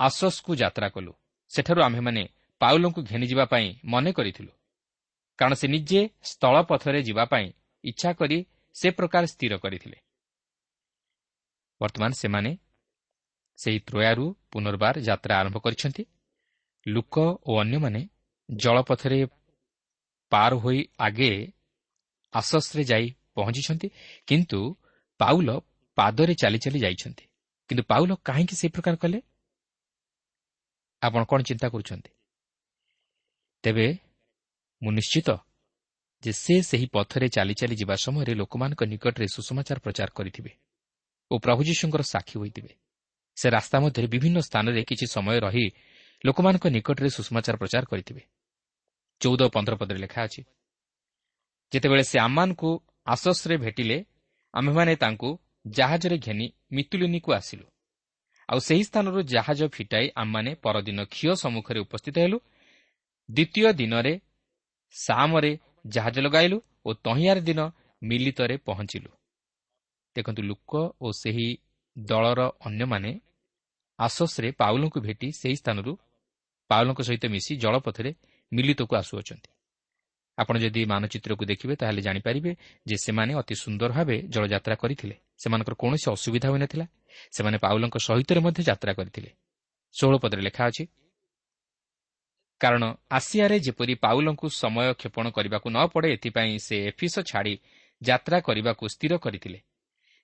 ଆସସ୍କୁ 0.00 0.50
ଯାତ୍ରା 0.56 0.88
କଲୁ। 0.88 1.12
ସେଠାରୁ 1.50 1.80
ଆମ୍ଭେମାନେ 1.82 2.22
ପାଉଲଙ୍କୁ 2.60 3.00
ଘେନିଯିବା 3.02 3.44
ପାଇଁ 3.44 3.66
ମନେ 3.84 4.10
କରିଥିଲୁ। 4.12 4.52
କାରଣ 5.38 5.54
ସେ 5.54 5.66
ନିଜେ 5.68 6.00
ସ୍ଥଳ 6.22 6.54
ପଥରେ 6.62 7.00
ଯିବା 7.02 7.24
ପାଇଁ 7.24 7.46
ଇଚ୍ଛା 7.84 8.10
କରି 8.12 8.38
ସେ 8.76 8.88
ପ୍ରକାର 8.90 9.22
ସ୍ଥିର 9.26 9.52
କରିଥିଲେ। 9.56 9.98
ବର୍ତ୍ତମାନ 11.80 12.10
ସେମାନେ 12.12 12.50
ସେହି 13.60 13.78
ତ୍ରୟାରୁ 13.88 14.24
ପୁନର୍ବାର 14.52 14.94
ଯାତ୍ରା 15.08 15.34
ଆରମ୍ଭ 15.40 15.56
କରିଛନ୍ତି। 15.58 16.02
ଲୁକ 16.86 17.14
ଓ 17.48 17.52
ଅନ୍ୟମାନେ 17.62 18.00
ଜଳପଥରେ 18.48 19.20
ପାର 20.32 20.52
ହୋଇ 20.54 20.80
ଆଗେ 20.98 21.30
ଆସସ୍ରେ 22.34 22.82
ଯାଇ 22.84 23.06
ପହଞ୍ଚିଛନ୍ତି 23.34 23.88
କିନ୍ତୁ 24.26 24.60
ପାଉଲ 25.20 25.48
ପାଦରେ 25.98 26.34
ଚାଲି 26.34 26.58
ଚାଲି 26.64 26.78
ଯାଇଛନ୍ତି। 26.80 27.24
କିନ୍ତୁ 27.70 27.82
ପାଉଲ 27.82 28.10
କାହିଁକି 28.28 28.54
ସେ 28.60 28.66
ପ୍ରକାର 28.68 28.94
କଲେ? 28.96 29.18
ଆପଣ 31.02 31.22
କ'ଣ 31.24 31.40
ଚିନ୍ତା 31.42 31.66
କରୁଛନ୍ତି? 31.68 32.10
ତେବେ 33.64 33.86
ମୁଁ 34.82 34.92
ନିଶ୍ଚିତ 34.92 35.28
ଯେ 36.22 36.32
ସେ 36.32 36.54
ସେହି 36.62 36.86
ପଥରେ 36.92 37.26
ଚାଲି 37.28 37.54
ଚାଲି 37.54 37.74
ଯିବା 37.80 37.94
ସମୟରେ 38.04 38.32
ଲୋକମାନଙ୍କ 38.34 38.82
ନିକଟରେ 38.92 39.26
ସୁଷମାଚାର 39.34 39.78
ପ୍ରଚାର 39.84 40.08
କରିଥିବେ 40.18 40.52
ଓ 41.30 41.34
ପ୍ରଭୁ 41.38 41.60
ଯୀଶୁଙ୍କର 41.68 42.02
ସାକ୍ଷୀ 42.12 42.36
ହୋଇଥିବେ। 42.40 42.72
ସେ 43.40 43.46
ରାସ୍ତା 43.50 43.76
ମଧ୍ୟରେ 43.80 44.06
ବିଭିନ୍ନ 44.14 44.38
ସ୍ଥାନରେ 44.40 44.80
କିଛି 44.90 45.06
ସମୟ 45.06 45.36
ରହି 45.46 45.66
ଲୋକମାନଙ୍କ 46.24 46.64
ନିକଟରେ 46.76 47.08
ସୁଷମାଚାର 47.16 47.54
ପ୍ରଚାର 47.62 47.84
କରିଥିବେ। 47.90 48.22
ଚଉଦ 49.20 49.42
ପନ୍ଦର 49.54 49.74
ପଦରେ 49.80 49.98
ଲେଖା 50.04 50.20
ଅଛି 50.26 50.40
ଯେତେବେଳେ 51.72 52.04
ସେ 52.10 52.16
ଆମମାନଙ୍କୁ 52.18 52.70
ଆସସ୍ରେ 53.06 53.54
ଭେଟିଲେ 53.56 53.96
ଆମ୍ଭେମାନେ 54.54 54.94
ତାଙ୍କୁ 54.96 55.28
ଜାହାଜରେ 55.76 56.16
ଘେନି 56.18 56.46
ମିତୁଲିନିକୁ 56.72 57.30
ଆସିଲୁ। 57.32 57.66
ଆଉ 58.48 58.58
ସେହି 58.58 58.84
ସ୍ଥାନରୁ 58.84 59.20
ଜାହାଜ 59.32 59.60
ଫିଟାଇ 59.68 60.06
ଆମମାନେ 60.16 60.50
ପରଦିନ 60.64 60.98
କ୍ଷିଅ 61.04 61.32
ସମ୍ମୁଖରେ 61.42 61.80
ଉପସ୍ଥିତ 61.80 62.16
ହେଲୁ। 62.18 62.38
ଦ୍ୱିତୀୟ 63.28 63.72
ଦିନରେ 63.72 64.12
ସାମରେ 64.94 65.52
ଜାହାଜ 65.86 66.16
ଲଗାଇଲୁ 66.18 66.58
ଓ 66.86 66.90
ତହିଁଆର 67.04 67.38
ଦିନ 67.40 67.60
ମିଲିତରେ 68.02 68.56
ପହଞ୍ଚିଲୁ। 68.66 69.10
ଦେଖନ୍ତୁ 70.16 70.42
ଲୁକ 70.42 70.72
ଓ 71.00 71.06
ସେହି 71.12 71.48
ଦଳର 71.96 72.40
ଅନ୍ୟମାନେ 72.66 73.10
ଆସସ୍ରେ 74.00 74.48
ପାଉଲଙ୍କୁ 74.52 74.98
ଭେଟି 75.00 75.28
ସେହି 75.32 75.56
ସ୍ଥାନରୁ 75.56 75.92
ପାଉଲଙ୍କ 76.70 77.00
ସହିତ 77.08 77.24
ମିଶି 77.26 77.52
ଜଳପଥରେ 77.56 78.10
ମିଲିତକୁ 78.52 78.92
ଆସୁଅଛନ୍ତି। 78.96 79.50
ଆପଣ 80.38 80.54
ଯଦି 80.58 80.80
ମାନଚିତ୍ରକୁ 80.84 81.44
ଦେଖିବେ 81.44 81.74
ତାହେଲେ 81.80 82.00
ଜାଣିପାରିବେ 82.02 82.50
ଯେ 82.86 82.96
ସେମାନେ 83.04 83.32
ଅତି 83.40 83.54
ସୁନ୍ଦର 83.54 83.90
ଭାବେ 83.92 84.16
ଜଳଯାତ୍ରା 84.32 84.74
କରିଥିଲେ। 84.82 85.16
ସେମାନଙ୍କର 85.42 85.74
କୌଣସି 85.82 86.06
ଅସୁବିଧା 86.16 86.48
ହୋଇନଥିଲା। 86.52 86.86
ସେମାନେ 87.36 87.56
ପାଉଲଙ୍କ 87.64 87.96
ସହିତରେ 88.08 88.40
ମଧ୍ୟ 88.40 88.60
ଯାତ୍ରା 88.70 88.92
କରିଥିଲେ। 88.92 89.30
ଷୋହଳ 89.94 90.14
ପଦରେ 90.22 90.42
ଲେଖା 90.42 90.62
ଅଛି 90.70 90.84
କାରଣ 92.60 92.82
ଆସିଆରେ 93.10 93.56
ଯେପରି 93.66 93.94
ପାଉଲଙ୍କୁ 94.04 94.46
ସମୟ 94.62 94.86
କ୍ଷେପଣ 95.00 95.24
କରିବାକୁ 95.36 95.66
ନ 95.70 95.78
ପଡ଼େ 95.92 96.08
ଏଥିପାଇଁ 96.16 96.52
ସେ 96.66 96.76
ଏଫିସ 96.90 97.14
ଛାଡ଼ି 97.30 97.54
ଯାତ୍ରା 98.02 98.38
କରିବାକୁ 98.46 98.84
ସ୍ଥିର 98.94 99.12
କରିଥିଲେ। 99.24 99.58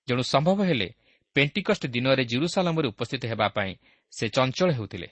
ଯେଣୁ 0.08 0.22
ସମ୍ଭବ 0.32 0.58
ହେଲେ 0.62 0.88
ପେଣ୍ଟିକଷ୍ଟ 1.36 1.86
ଦିନରେ 1.86 2.24
ଜିରୁସାଲାମରେ 2.24 2.86
ଉପସ୍ଥିତ 2.88 3.22
ହେବା 3.26 3.48
ପାଇଁ 3.48 3.72
ସେ 4.12 4.26
ଚଞ୍ଚଳ 4.28 4.68
ହେଉଥିଲେ। 4.72 5.08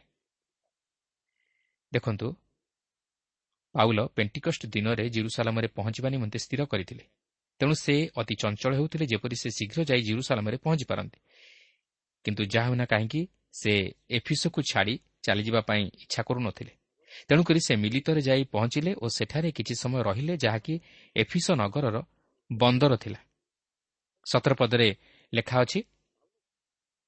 ଦେଖନ୍ତୁ 1.93 2.29
ପାଉଲ 3.75 3.99
ପେଣ୍ଟିକଷ୍ଟ 4.17 4.63
ଦିନରେ 4.67 5.05
ଜିରୁସାଲାମରେ 5.09 5.69
ପହଞ୍ଚିବା 5.69 6.09
ନିମନ୍ତେ 6.11 6.39
ସ୍ଥିର 6.39 6.63
କରିଥିଲେ। 6.65 7.05
ତେଣୁ 7.61 7.75
ସେ 7.75 7.95
ଅତି 8.17 8.35
ଚଞ୍ଚଳ 8.35 8.73
ହେଉଥିଲେ 8.75 9.05
ଯେପରି 9.07 9.37
ସେ 9.37 9.49
ଶୀଘ୍ର 9.51 9.79
ଯାଇ 9.85 10.03
ଜିରୁସାଲାମରେ 10.03 10.57
ପହଞ୍ଚି 10.57 10.85
ପାରନ୍ତି। 10.91 11.19
କିନ୍ତୁ 12.25 12.43
ଯାହା 12.45 12.67
ହେଉନା 12.67 12.85
କାହିଁକି 12.85 13.21
ସେ 13.53 13.73
ଏଫିସକୁ 14.11 14.61
ଛାଡ଼ି 14.63 14.95
ଚାଲିଯିବା 15.23 15.61
ପାଇଁ 15.61 15.83
ଇଚ୍ଛା 16.05 16.23
କରୁନଥିଲେ। 16.23 16.73
ତେଣୁକରି 17.29 17.61
ସେ 17.61 17.75
ମିଲିତରେ 17.77 18.21
ଯାଇ 18.21 18.43
ପହଞ୍ଚିଲେ 18.45 18.93
ଓ 18.95 19.07
ସେଠାରେ 19.09 19.51
କିଛି 19.53 19.75
ସମୟ 19.75 20.01
ରହିଲେ 20.03 20.35
ଯାହାକି 20.37 20.75
ଏଫିସ 21.17 21.47
ନଗରର 21.63 21.97
ବନ୍ଦର 22.53 22.93
ଥିଲା। 22.97 23.21
ସତର 24.27 24.53
ପଦରେ 24.55 24.89
ଲେଖା 25.33 25.57
ଅଛି 25.61 25.79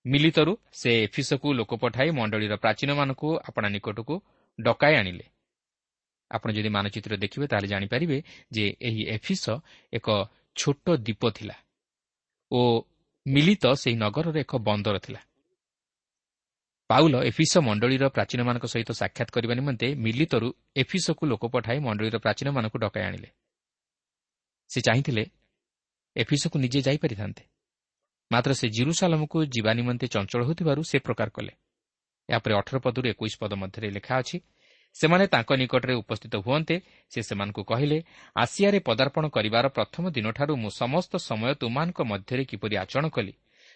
ମିଲିତରୁ 0.07 0.53
ସେ 0.73 0.91
ଏଫିସକୁ 1.07 1.49
ଲୋକ 1.59 1.73
ପଠାଇ 1.83 2.09
ମଣ୍ଡଳୀର 2.19 2.55
ପ୍ରାଚୀନମାନଙ୍କୁ 2.63 3.29
ଆପଣା 3.49 3.69
ନିକଟକୁ 3.69 4.15
ଡକାଇ 4.59 4.95
ଆଣିଲେ। 5.01 5.27
ଆପଣ 6.31 6.49
ଯଦି 6.53 6.71
ମାନଚିତ୍ର 6.77 7.13
ଦେଖିବେ 7.17 7.47
ତାହେଲେ 7.47 7.69
ଜାଣିପାରିବେ 7.69 8.19
ଯେ 8.53 8.65
ଏହି 8.89 9.03
ଏଫିସ 9.17 9.45
ଏକ 9.93 10.09
ଛୋଟ 10.57 10.87
ଦ୍ୱୀପ 10.97 11.23
ଥିଲା 11.31 11.57
ଓ 12.51 12.61
ମିଲିତ 13.27 13.65
ସେହି 13.83 13.97
ନଗରର 13.97 14.37
ଏକ 14.45 14.53
ବନ୍ଦର 14.69 14.97
ଥିଲା। 14.99 15.21
ପାଉଲ 16.91 17.15
ଏଫିସ 17.31 17.53
ମଣ୍ଡଳୀର 17.67 18.05
ପ୍ରାଚୀନମାନଙ୍କ 18.09 18.67
ସହିତ 18.73 18.91
ସାକ୍ଷାତ 19.01 19.29
କରିବା 19.35 19.55
ନିମନ୍ତେ 19.59 19.89
ମିଲିତରୁ 20.05 20.49
ଏଫିସକୁ 20.77 21.23
ଲୋକ 21.27 21.43
ପଠାଇ 21.55 21.79
ମଣ୍ଡଳୀର 21.87 22.17
ପ୍ରାଚୀନମାନଙ୍କୁ 22.25 22.79
ଡକାଇ 22.79 23.05
ଆଣିଲେ। 23.09 23.29
ସେ 24.71 24.79
ଚାହିଁଥିଲେ 24.87 25.25
ଏଫିସକୁ 26.17 26.57
ନିଜେ 26.59 26.81
ଯାଇପାରିଥାନ୍ତେ। 26.87 27.43
ମାତ୍ର 28.31 28.51
ସେ 28.53 28.67
ଜିରୁସାଲମକୁ 28.69 29.37
ଯିବା 29.55 29.73
ନିମନ୍ତେ 29.79 30.07
ଚଞ୍ଚଳ 30.07 30.41
ହେଉଥିବାରୁ 30.49 30.81
ସେ 30.91 30.99
ପ୍ରକାର 30.99 31.29
କଲେ। 31.37 31.53
ଏହାପରେ 32.29 32.53
ଅଠର 32.61 32.77
ପଦରୁ 32.85 33.07
ଏକୋଇଶ 33.13 33.35
ପଦ 33.43 33.53
ମଧ୍ୟରେ 33.63 33.89
ଲେଖା 33.97 34.15
ଅଛି 34.19 34.37
ସେମାନେ 34.97 35.25
ତାଙ୍କ 35.27 35.51
ନିକଟରେ 35.61 35.95
ଉପସ୍ଥିତ 36.03 36.35
ହୁଅନ୍ତେ 36.37 36.77
ସେ 37.13 37.21
ସେମାନଙ୍କୁ 37.29 37.63
କହିଲେ 37.71 37.99
ଆସିଆରେ 38.37 38.79
ପଦାର୍ପଣ 38.89 39.25
କରିବାର 39.29 39.67
ପ୍ରଥମ 39.69 40.05
ଦିନଠାରୁ 40.17 40.53
ମୁଁ 40.57 40.71
ସମସ୍ତ 40.83 41.13
ସମୟ 41.29 41.53
ତୁମାନଙ୍କ 41.61 41.99
ମଧ୍ୟରେ 42.03 42.43
କିପରି 42.51 42.75
ଆଚରଣ 42.83 43.07
କଲି? 43.09 43.33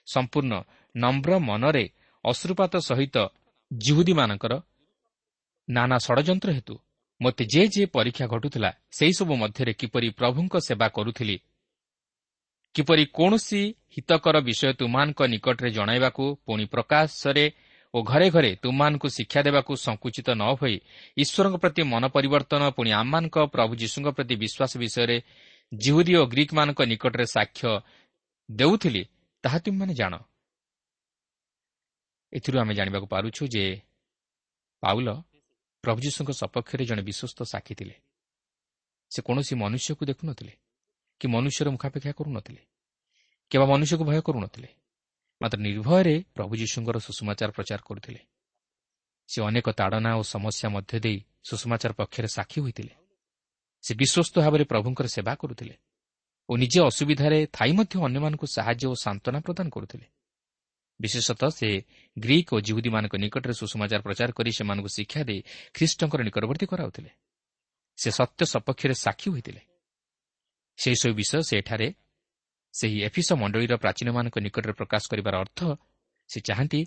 ସମ୍ପୂର୍ଣ୍ଣ 0.07 0.53
ନମ୍ର 0.95 1.31
ମନରେ 1.49 1.85
ଅଶ୍ରୁପାତ 2.25 2.73
ସହିତ 2.89 3.17
ଜିହୁଦୀମାନଙ୍କର 3.71 4.53
ନାନା 5.69 5.97
ଷଡ଼ଯନ୍ତ୍ର 6.07 6.51
ହେତୁ 6.53 6.75
ମୋତେ 7.21 7.45
ଯେ 7.53 7.63
ଯେ 7.75 7.83
ପରୀକ୍ଷା 7.87 8.27
ଘଟୁଥିଲା 8.27 8.71
ସେହିସବୁ 8.99 9.33
ମଧ୍ୟରେ 9.43 9.73
କିପରି 9.81 10.09
ପ୍ରଭୁଙ୍କ 10.11 10.55
ସେବା 10.67 10.87
କରୁଥିଲି 10.89 11.37
କିପରି 12.75 13.05
କୌଣସି 13.07 13.63
ହିତକର 13.97 14.37
ବିଷୟ 14.41 14.73
ତୁମାନଙ୍କ 14.73 15.21
ନିକଟରେ 15.23 15.71
ଜଣାଇବାକୁ 15.71 16.25
ପୁଣି 16.47 16.65
ପ୍ରକାଶରେ 16.65 17.45
ଓ 17.95 17.99
ଘରେ 18.03 18.31
ଘରେ 18.31 18.51
ତୁମାନଙ୍କୁ 18.57 19.09
ଶିକ୍ଷା 19.09 19.41
ଦେବାକୁ 19.43 19.73
ସଂକୁଚିତ 19.77 20.29
ନ 20.31 20.43
ହୋଇ 20.55 20.77
ଈଶ୍ୱରଙ୍କ 21.17 21.57
ପ୍ରତି 21.57 21.83
ମନ 21.83 22.03
ପରିବର୍ତ୍ତନ 22.09 22.63
ପୁଣି 22.71 22.91
ଆମମାନଙ୍କ 22.93 23.37
ପ୍ରଭୁ 23.47 23.73
ଯୀଶୁଙ୍କ 23.75 24.09
ପ୍ରତି 24.17 24.35
ବିଶ୍ୱାସ 24.37 24.73
ବିଷୟରେ 24.79 25.17
ଜିହୁଦୀ 25.75 26.13
ଓ 26.15 26.23
ଗ୍ରୀକ୍ମାନଙ୍କ 26.27 26.81
ନିକଟରେ 26.83 27.27
ସାକ୍ଷ୍ୟ 27.27 27.71
ଦେଉଥିଲି 28.51 29.03
ତାହା 29.43 29.59
ତୁମମାନେ 29.59 29.95
ଜାଣ। 29.95 30.15
ଏଥିରୁ 32.33 32.57
ଆମେ 32.61 32.75
ଜାଣିବାକୁ 32.75 33.07
ପାରୁଛୁ 33.07 33.43
ଯେ 33.49 33.65
ପାଉଲ 34.83 35.09
ପ୍ରଭୁ 35.85 35.99
ଯୀଶୁଙ୍କ 36.01 36.31
ସପକ୍ଷରେ 36.31 36.85
ଜଣେ 36.85 37.03
ବିଶ୍ୱସ୍ତ 37.03 37.39
ସାକ୍ଷୀ 37.43 37.75
ଥିଲେ। 37.75 37.95
ସେ 39.11 39.21
କୌଣସି 39.23 39.55
ମନୁଷ୍ୟକୁ 39.55 40.03
ଦେଖୁନଥିଲେ। 40.07 40.53
କି 41.21 41.27
ମନୁଷ୍ୟର 41.29 41.69
ମୁଖାପେକ୍ଷା 41.71 42.13
କରୁନଥିଲେ 42.13 42.63
କିମ୍ବା 43.51 43.67
ମନୁଷ୍ୟକୁ 43.73 44.05
ଭୟ 44.05 44.21
କରୁନଥିଲେ 44.21 44.69
ମାତ୍ର 45.41 45.59
ନିର୍ଭୟରେ 45.61 46.15
ପ୍ରଭୁ 46.37 46.53
ଯୀଶୁଙ୍କର 46.61 46.97
ସୁଷମାଚାର 46.99 47.51
ପ୍ରଚାର 47.57 47.81
କରୁଥିଲେ। 47.89 48.21
ସେ 49.29 49.39
ଅନେକ 49.49 49.67
ତାଡ଼ନା 49.71 50.11
ଓ 50.21 50.23
ସମସ୍ୟା 50.35 50.69
ମଧ୍ୟ 50.75 50.95
ଦେଇ 51.05 51.19
ସୁଷମାଚାର 51.49 51.93
ପକ୍ଷରେ 51.93 52.29
ସାକ୍ଷୀ 52.29 52.59
ହୋଇଥିଲେ। 52.61 52.95
ସେ 53.85 53.93
ବିଶ୍ୱସ୍ତ 53.95 54.35
ଭାବରେ 54.45 54.65
ପ୍ରଭୁଙ୍କର 54.65 55.07
ସେବା 55.07 55.33
କରୁଥିଲେ 55.35 55.75
ଓ 56.49 56.53
ନିଜେ 56.57 56.81
ଅସୁବିଧାରେ 56.91 57.39
ଥାଇ 57.57 57.73
ମଧ୍ୟ 57.79 57.95
ଅନ୍ୟମାନଙ୍କୁ 58.07 58.47
ସାହାଯ୍ୟ 58.57 58.85
ଓ 58.93 58.95
ସାନ୍ତ୍ୱନା 59.05 59.41
ପ୍ରଦାନ 59.47 59.67
କରୁଥିଲେ। 59.71 60.07
ବିଶେଷତଃ 61.01 61.51
ସେ 61.51 61.69
ଗ୍ରୀକ୍ 62.17 62.51
ଓ 62.55 62.57
ଜିହୁଦୀମାନଙ୍କ 62.67 63.15
ନିକଟରେ 63.25 63.55
ସୁଷମାଚାର 63.55 64.01
ପ୍ରଚାର 64.07 64.31
କରି 64.39 64.51
ସେମାନଙ୍କୁ 64.59 64.91
ଶିକ୍ଷା 64.97 65.21
ଦେଇ 65.29 65.41
ଖ୍ରୀଷ୍ଟଙ୍କର 65.75 66.21
ନିକଟବର୍ତ୍ତୀ 66.29 66.67
କରାଉଥିଲେ। 66.73 67.11
ସେ 67.99 68.09
ସତ୍ୟ 68.11 68.43
ସପକ୍ଷରେ 68.53 68.95
ସାକ୍ଷୀ 69.05 69.29
ହୋଇଥିଲେ। 69.31 69.63
ସେହିସବୁ 70.81 71.13
ବିଷୟ 71.15 71.41
ସେଠାରେ 71.51 71.89
ସେହି 72.75 72.99
ଏଫିସ 73.09 73.29
ମଣ୍ଡଳୀର 73.41 73.75
ପ୍ରାଚୀନମାନଙ୍କ 73.77 74.37
ନିକଟରେ 74.47 74.73
ପ୍ରକାଶ 74.73 75.03
କରିବାର 75.13 75.35
ଅର୍ଥ 75.45 75.61
ସେ 76.31 76.39
ଚାହାନ୍ତି 76.49 76.81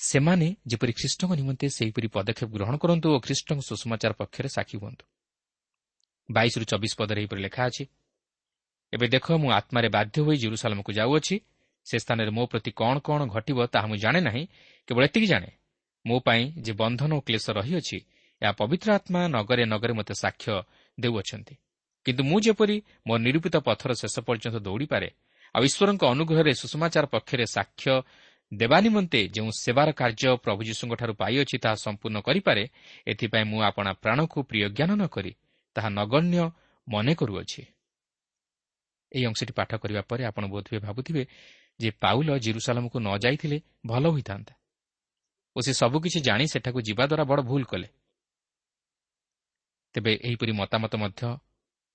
ସେମାନେ 0.00 0.48
ଯେପରି 0.70 0.92
ଖ୍ରୀଷ୍ଟଙ୍କ 0.98 1.32
ନିମନ୍ତେ 1.40 1.66
ସେହିପରି 1.76 2.08
ପଦକ୍ଷେପ 2.16 2.48
ଗ୍ରହଣ 2.56 2.74
କରନ୍ତୁ 2.82 3.08
ଓ 3.14 3.18
ଖ୍ରୀଷ୍ଟଙ୍କ 3.26 3.60
ସୁଷମାଚାର 3.68 4.12
ପକ୍ଷରେ 4.20 4.48
ସାକ୍ଷୀ 4.56 4.76
ହୁଅନ୍ତୁ। 4.82 5.04
ବାଇଶରୁ 6.28 6.64
ଚବିଶ 6.72 6.92
ପଦରେ 7.00 7.18
ଏହିପରି 7.20 7.40
ଲେଖା 7.46 7.62
ଅଛି 7.68 7.84
ଏବେ 8.92 9.06
ଦେଖ 9.14 9.26
ମୁଁ 9.42 9.50
ଆତ୍ମାରେ 9.58 9.88
ବାଧ୍ୟ 9.96 10.16
ହୋଇ 10.26 10.36
ଜିରୁସାଲମକୁ 10.44 10.90
ଯାଉଅଛି। 10.98 11.36
ସେ 11.86 11.96
ସ୍ଥାନରେ 11.98 12.30
ମୋ 12.36 12.44
ପ୍ରତି 12.50 12.70
କ'ଣ 12.80 12.96
କ'ଣ 13.06 13.20
ଘଟିବ 13.34 13.58
ତାହା 13.74 13.86
ମୁଁ 13.90 13.98
ଜାଣେ 14.04 14.20
ନାହିଁ 14.28 14.42
କେବଳ 14.88 15.02
ଏତିକି 15.08 15.28
ଜାଣେ। 15.32 15.50
ମୋ 16.04 16.16
ପାଇଁ 16.26 16.42
ଯେ 16.64 16.72
ବନ୍ଧନ 16.80 17.10
ଓ 17.18 17.20
କ୍ଲେଶ 17.26 17.46
ରହିଅଛି 17.58 17.98
ଏହା 18.42 18.52
ପବିତ୍ର 18.60 18.88
ଆତ୍ମା 18.98 19.20
ନଗରେ 19.36 19.64
ନଗରେ 19.72 19.92
ମୋତେ 19.98 20.14
ସାକ୍ଷ୍ୟ 20.22 20.52
ଦେଉଅଛନ୍ତି। 20.98 21.54
କିନ୍ତୁ 22.06 22.22
ମୁଁ 22.24 22.38
ଯେପରି 22.40 22.76
ମୋ 23.06 23.14
ନିରୂପିତ 23.16 23.56
ପଥର 23.68 23.90
ଶେଷ 23.92 24.14
ପର୍ଯ୍ୟନ୍ତ 24.26 24.56
ଦୌଡ଼ିପାରେ 24.58 25.08
ଆଉ 25.54 25.62
ଈଶ୍ୱରଙ୍କ 25.64 26.02
ଅନୁଗ୍ରହରେ 26.04 26.52
ସୁଷମାଚାର 26.54 27.04
ପକ୍ଷରେ 27.06 27.44
ସାକ୍ଷ୍ୟ 27.46 27.94
ଦେବା 28.52 28.78
ନିମନ୍ତେ 28.80 29.20
ଯେଉଁ 29.28 29.50
ସେବାର 29.62 29.88
କାର୍ଯ୍ୟ 29.92 30.30
ପ୍ରଭୁ 30.36 30.60
ଯୀଶୁଙ୍କଠାରୁ 30.68 31.12
ପାଇଅଛି 31.14 31.56
ତାହା 31.58 31.76
ସମ୍ପୂର୍ଣ୍ଣ 31.76 32.18
କରିପାରେ 32.20 32.64
ଏଥିପାଇଁ 33.06 33.44
ମୁଁ 33.44 33.60
ଆପଣା 33.62 33.90
ପ୍ରାଣକୁ 33.94 34.38
ପ୍ରିୟ 34.42 34.66
ଜ୍ଞାନ 34.76 34.90
ନ 35.00 35.02
କରି 35.06 35.32
ତାହା 35.76 35.88
ନଗଣ୍ୟ 35.90 36.36
ମନେ 36.86 37.12
କରୁଅଛି। 37.14 37.62
ଏହି 39.12 39.24
ଅଂଶଟି 39.26 39.52
ପାଠ 39.52 39.70
କରିବା 39.74 40.02
ପରେ 40.10 40.22
ଆପଣ 40.24 40.44
ବୋଧହୁଏ 40.46 40.78
ଭାବୁଥିବେ 40.78 41.22
ଯେ 41.80 41.90
ପାଉଲ 42.02 42.28
ଜିରୁସାଲାମକୁ 42.38 42.96
ନ 43.00 43.08
ଯାଇଥିଲେ 43.18 43.58
ଭଲ 43.86 44.04
ହୋଇଥାନ୍ତା। 44.14 44.54
ଓ 45.56 45.58
ସେ 45.60 45.72
ସବୁକିଛି 45.72 46.18
ଜାଣି 46.20 46.44
ସେଠାକୁ 46.46 46.78
ଯିବା 46.82 47.04
ଦ୍ୱାରା 47.06 47.24
ବଡ଼ 47.24 47.40
ଭୁଲ 47.42 47.62
କଲେ। 47.64 47.88
ତେବେ 49.94 50.12
ଏହିପରି 50.26 50.52
ମତାମତ 50.52 50.92
ମଧ୍ୟ 50.96 51.22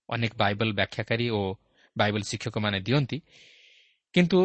ଅନେକ 0.10 0.34
ବାଇବଲ 0.38 0.70
ବ୍ୟାଖ୍ୟାକାରୀ 0.72 1.30
ଓ 1.30 1.42
ବାଇବଲ 1.98 2.22
ଶିକ୍ଷକମାନେ 2.22 2.80
ଦିଅନ୍ତି। 2.82 3.18
କିନ୍ତୁ 4.14 4.40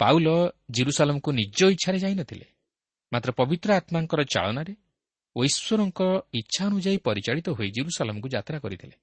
ପାଉଲ 0.00 0.28
ଜିରୁସାଲମକୁ 0.70 1.30
ନିଜ 1.32 1.58
ଇଚ୍ଛାରେ 1.64 1.98
ଯାଇନଥିଲେ। 1.98 2.46
ମାତ୍ର 3.12 3.30
ପବିତ୍ର 3.32 3.68
ଆତ୍ମାଙ୍କର 3.74 4.20
ଚାଳନାରେ 4.24 4.74
ଓ 5.36 5.44
ଈଶ୍ୱରଙ୍କ 5.44 6.00
ଇଚ୍ଛା 6.32 6.62
ଅନୁଯାୟୀ 6.66 6.98
ପରିଚାଳିତ 6.98 7.48
ହୋଇ 7.48 7.68
ଜିରୁସାଲମକୁ 7.70 8.28
ଯାତ୍ରା 8.28 8.58
କରିଥିଲେ। 8.58 8.96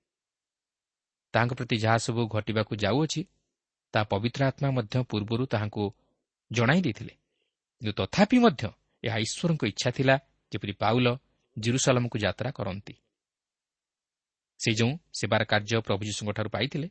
ତାଙ୍କ 1.34 1.52
ପ୍ରତି 1.54 1.76
ଯାହା 1.78 1.98
ସବୁ 1.98 2.22
ଘଟିବାକୁ 2.28 2.74
ଯାଉଅଛି 2.76 3.22
ତାହା 3.94 4.04
ପବିତ୍ର 4.04 4.42
ଆତ୍ମା 4.44 4.70
ମଧ୍ୟ 4.72 5.04
ପୂର୍ବରୁ 5.04 5.44
ତାହାଙ୍କୁ 5.46 5.84
ଜଣାଇ 6.52 6.82
ଦେଇଥିଲେ। 6.82 7.14
କିନ୍ତୁ 7.82 7.92
ତଥାପି 7.92 8.38
ମଧ୍ୟ 8.40 8.64
ଏହା 9.04 9.18
ଈଶ୍ୱରଙ୍କ 9.18 9.64
ଇଚ୍ଛା 9.66 9.90
ଥିଲା 9.92 10.16
ଯେପରି 10.52 10.74
ପାଉଲ 10.74 11.08
ଜିରୁସାଲମକୁ 11.58 12.18
ଯାତ୍ରା 12.18 12.52
କରନ୍ତି। 12.52 12.94
ସେ 14.62 14.69
ଯେଉଁ 14.80 14.93
ସେବାର 15.19 15.41
କାର୍ଯ୍ୟ 15.52 15.78
ପ୍ରଭୁ 15.88 16.02
ଯୀଶୁଙ୍କଠାରୁ 16.10 16.50
ପାଇଥିଲେ 16.56 16.88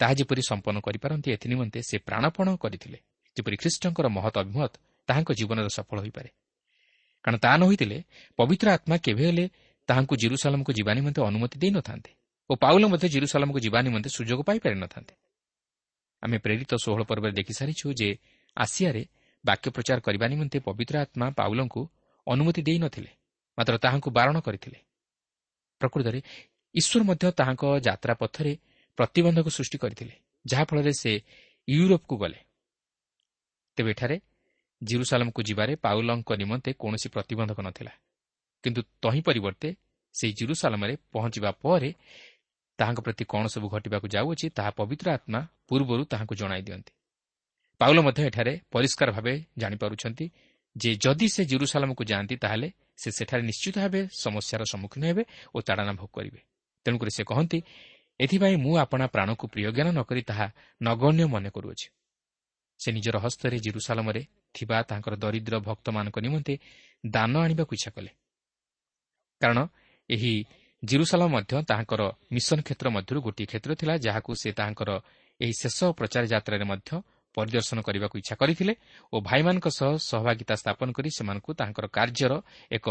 ତାହା 0.00 0.12
ଯେପରି 0.18 0.42
ସମ୍ପନ୍ନ 0.50 0.76
କରିପାରନ୍ତି 0.86 1.28
ଏଥିନିମନ୍ତେ 1.36 1.80
ସେ 1.88 1.96
ପ୍ରାଣପଣ 2.08 2.46
କରିଥିଲେ। 2.62 2.98
ଯେପରି 3.36 3.56
ଖ୍ରୀଷ୍ଟଙ୍କର 3.62 4.06
ମହତ 4.16 4.34
ଅଭିମତ 4.42 4.72
ତାହାଙ୍କ 5.08 5.30
ଜୀବନରେ 5.38 5.70
ସଫଳ 5.76 5.98
ହୋଇପାରେ। 6.04 6.30
କାରଣ 7.24 7.36
ତାହା 7.44 7.56
ନ 7.60 7.62
ହୋଇଥିଲେ 7.68 7.98
ପବିତ୍ର 8.38 8.66
ଆତ୍ମା 8.76 8.96
କେବେ 9.06 9.22
ହେଲେ 9.28 9.44
ତାହାଙ୍କୁ 9.88 10.14
ଜିରୁସାଲମକୁ 10.22 10.70
ଯିବା 10.78 10.92
ନିମନ୍ତେ 10.98 11.20
ଅନୁମତି 11.28 11.56
ଦେଇନଥାନ୍ତେ 11.62 12.10
ଓ 12.50 12.52
ପାଉଲ 12.62 12.82
ମଧ୍ୟ 12.92 13.06
ଜିରୁସାଲମକୁ 13.14 13.58
ଯିବା 13.64 13.78
ନିମନ୍ତେ 13.86 14.08
ସୁଯୋଗ 14.16 14.40
ପାଇପାରିନଥାନ୍ତେ 14.48 15.14
ଆମେ 16.22 16.36
ପ୍ରେରିତ 16.44 16.72
ଷୋହଳ 16.84 17.02
ପର୍ବରେ 17.10 17.32
ଦେଖିସାରିଛୁ 17.40 17.86
ଯେ 18.00 18.08
ଆସିଆରେ 18.56 19.02
ବାକ୍ୟ 19.44 19.66
ପ୍ରଚାର 19.74 19.98
କରିବା 20.06 20.26
ନିମନ୍ତେ 20.32 20.58
ପବିତ୍ର 20.66 20.94
ଆତ୍ମା 21.04 21.26
ପାଉଲଙ୍କୁ 21.38 21.82
ଅନୁମତି 22.26 22.60
ଦେଇନଥିଲେ 22.68 23.10
ମାତ୍ର 23.58 23.74
ତାହାଙ୍କୁ 23.84 24.08
ବାରଣ 24.18 24.36
କରିଥିଲେ। 24.46 24.78
ପ୍ରକୃତରେ 25.80 26.20
ଈଶ୍ୱର 26.74 27.02
ମଧ୍ୟ 27.02 27.26
ତାହାଙ୍କ 27.38 27.64
ଯାତ୍ରା 27.86 28.14
ପଥରେ 28.14 28.52
ପ୍ରତିବନ୍ଧକ 28.98 29.46
ସୃଷ୍ଟି 29.48 29.78
କରିଥିଲେ 29.78 30.14
ଯାହାଫଳରେ 30.44 30.92
ସେ 30.92 31.12
ୟୁରୋପକୁ 31.68 32.14
ଗଲେ। 32.16 32.38
ତେବେ 33.76 33.90
ଏଠାରେ 33.90 34.16
ଜିରୁସାଲମକୁ 34.82 35.40
ଯିବାରେ 35.42 35.72
ପାଉଲଙ୍କ 35.76 36.30
ନିମନ୍ତେ 36.42 36.70
କୌଣସି 36.72 37.08
ପ୍ରତିବନ୍ଧକ 37.14 37.58
ନଥିଲା। 37.60 37.92
କିନ୍ତୁ 38.64 38.80
ତହିଁ 39.02 39.20
ପରିବର୍ତ୍ତେ 39.20 39.68
ସେହି 40.14 40.32
ଜିରୁସାଲମରେ 40.32 40.94
ପହଞ୍ଚିବା 41.12 41.50
ପରେ 41.62 41.90
ତାହାଙ୍କ 42.78 43.00
ପ୍ରତି 43.00 43.24
କ'ଣ 43.24 43.44
ସବୁ 43.46 43.66
ଘଟିବାକୁ 43.68 44.06
ଯାଉଅଛି 44.08 44.46
ତାହା 44.56 44.70
ପବିତ୍ର 44.70 45.06
ଆତ୍ମା 45.16 45.40
ପୂର୍ବରୁ 45.68 46.02
ତାହାଙ୍କୁ 46.04 46.34
ଜଣାଇ 46.34 46.62
ଦିଅନ୍ତି। 46.62 46.92
ପାଉଲ 47.80 47.98
ମଧ୍ୟ 48.06 48.20
ଏଠାରେ 48.30 48.52
ପରିଷ୍କାର 48.70 49.08
ଭାବେ 49.12 49.34
ଜାଣିପାରୁଛନ୍ତି 49.58 50.26
ଯେ 50.76 50.90
ଯଦି 50.96 51.26
ସେ 51.34 51.42
ଜିରୁସାଲାମକୁ 51.44 52.02
ଯାଆନ୍ତି 52.04 52.34
ତାହେଲେ 52.36 52.68
ସେ 52.96 53.08
ସେଠାରେ 53.10 53.42
ନିଶ୍ଚିତ 53.42 53.76
ଭାବେ 53.78 54.00
ସମସ୍ୟାର 54.24 54.62
ସମ୍ମୁଖୀନ 54.72 55.02
ହେବେ 55.10 55.22
ଓ 55.54 55.58
ତାଡ଼ନା 55.66 55.92
ଭୋଗ 55.92 56.10
କରିବେ। 56.12 56.40
ତେଣୁକରି 56.84 57.10
ସେ 57.10 57.22
କହନ୍ତି 57.24 57.58
ଏଥିପାଇଁ 58.20 58.56
ମୁଁ 58.56 58.74
ଆପଣା 58.78 59.06
ପ୍ରାଣକୁ 59.06 59.44
ପ୍ରିୟଜ୍ଞାନ 59.48 59.88
ନ 59.90 60.00
କରି 60.02 60.22
ତାହା 60.22 60.46
ନଗଣ୍ୟ 60.82 61.24
ମନେ 61.26 61.50
କରୁଅଛି। 61.50 61.86
ସେ 62.80 62.88
ନିଜର 62.92 63.16
ହସ୍ତରେ 63.18 63.56
ଜିରୁସାଲମରେ 63.58 64.22
ଥିବା 64.54 64.76
ତାଙ୍କର 64.82 65.14
ଦରିଦ୍ର 65.16 65.54
ଭକ୍ତମାନଙ୍କ 65.58 66.16
ନିମନ୍ତେ 66.20 66.54
ଦାନ 67.06 67.32
ଆଣିବାକୁ 67.38 67.72
ଇଚ୍ଛା 67.74 67.90
କଲେ। 67.96 68.10
କାରଣ 69.40 69.58
ଏହି 70.10 70.32
ଜିରୁସାଲମ 70.82 71.28
ମଧ୍ୟ 71.36 71.52
ତାହାଙ୍କର 71.70 72.02
ମିଶନ 72.32 72.58
କ୍ଷେତ୍ର 72.66 72.86
ମଧ୍ୟରୁ 72.96 73.18
ଗୋଟିଏ 73.20 73.46
କ୍ଷେତ୍ର 73.46 73.70
ଥିଲା 73.74 73.94
ଯାହାକୁ 73.96 74.30
ସେ 74.42 74.48
ତାହାଙ୍କର 74.52 74.90
ଏହି 75.40 75.54
ଶେଷ 75.62 75.78
ପ୍ରଚାର 75.98 76.24
ଯାତ୍ରାରେ 76.26 76.64
ମଧ୍ୟ 76.64 76.90
ପରିଦର୍ଶନ 77.34 77.78
କରିବାକୁ 77.82 78.14
ଇଚ୍ଛା 78.22 78.34
କରିଥିଲେ 78.40 78.74
ଓ 79.12 79.16
ଭାଇମାନଙ୍କ 79.20 79.66
ସହ 79.78 79.90
ସହଭାଗିତା 80.10 80.54
ସ୍ଥାପନ 80.54 80.88
କରି 80.96 81.08
ସେମାନଙ୍କୁ 81.18 81.50
ତାହାଙ୍କର 81.58 81.86
କାର୍ଯ୍ୟର 81.96 82.32
ଏକ 82.70 82.86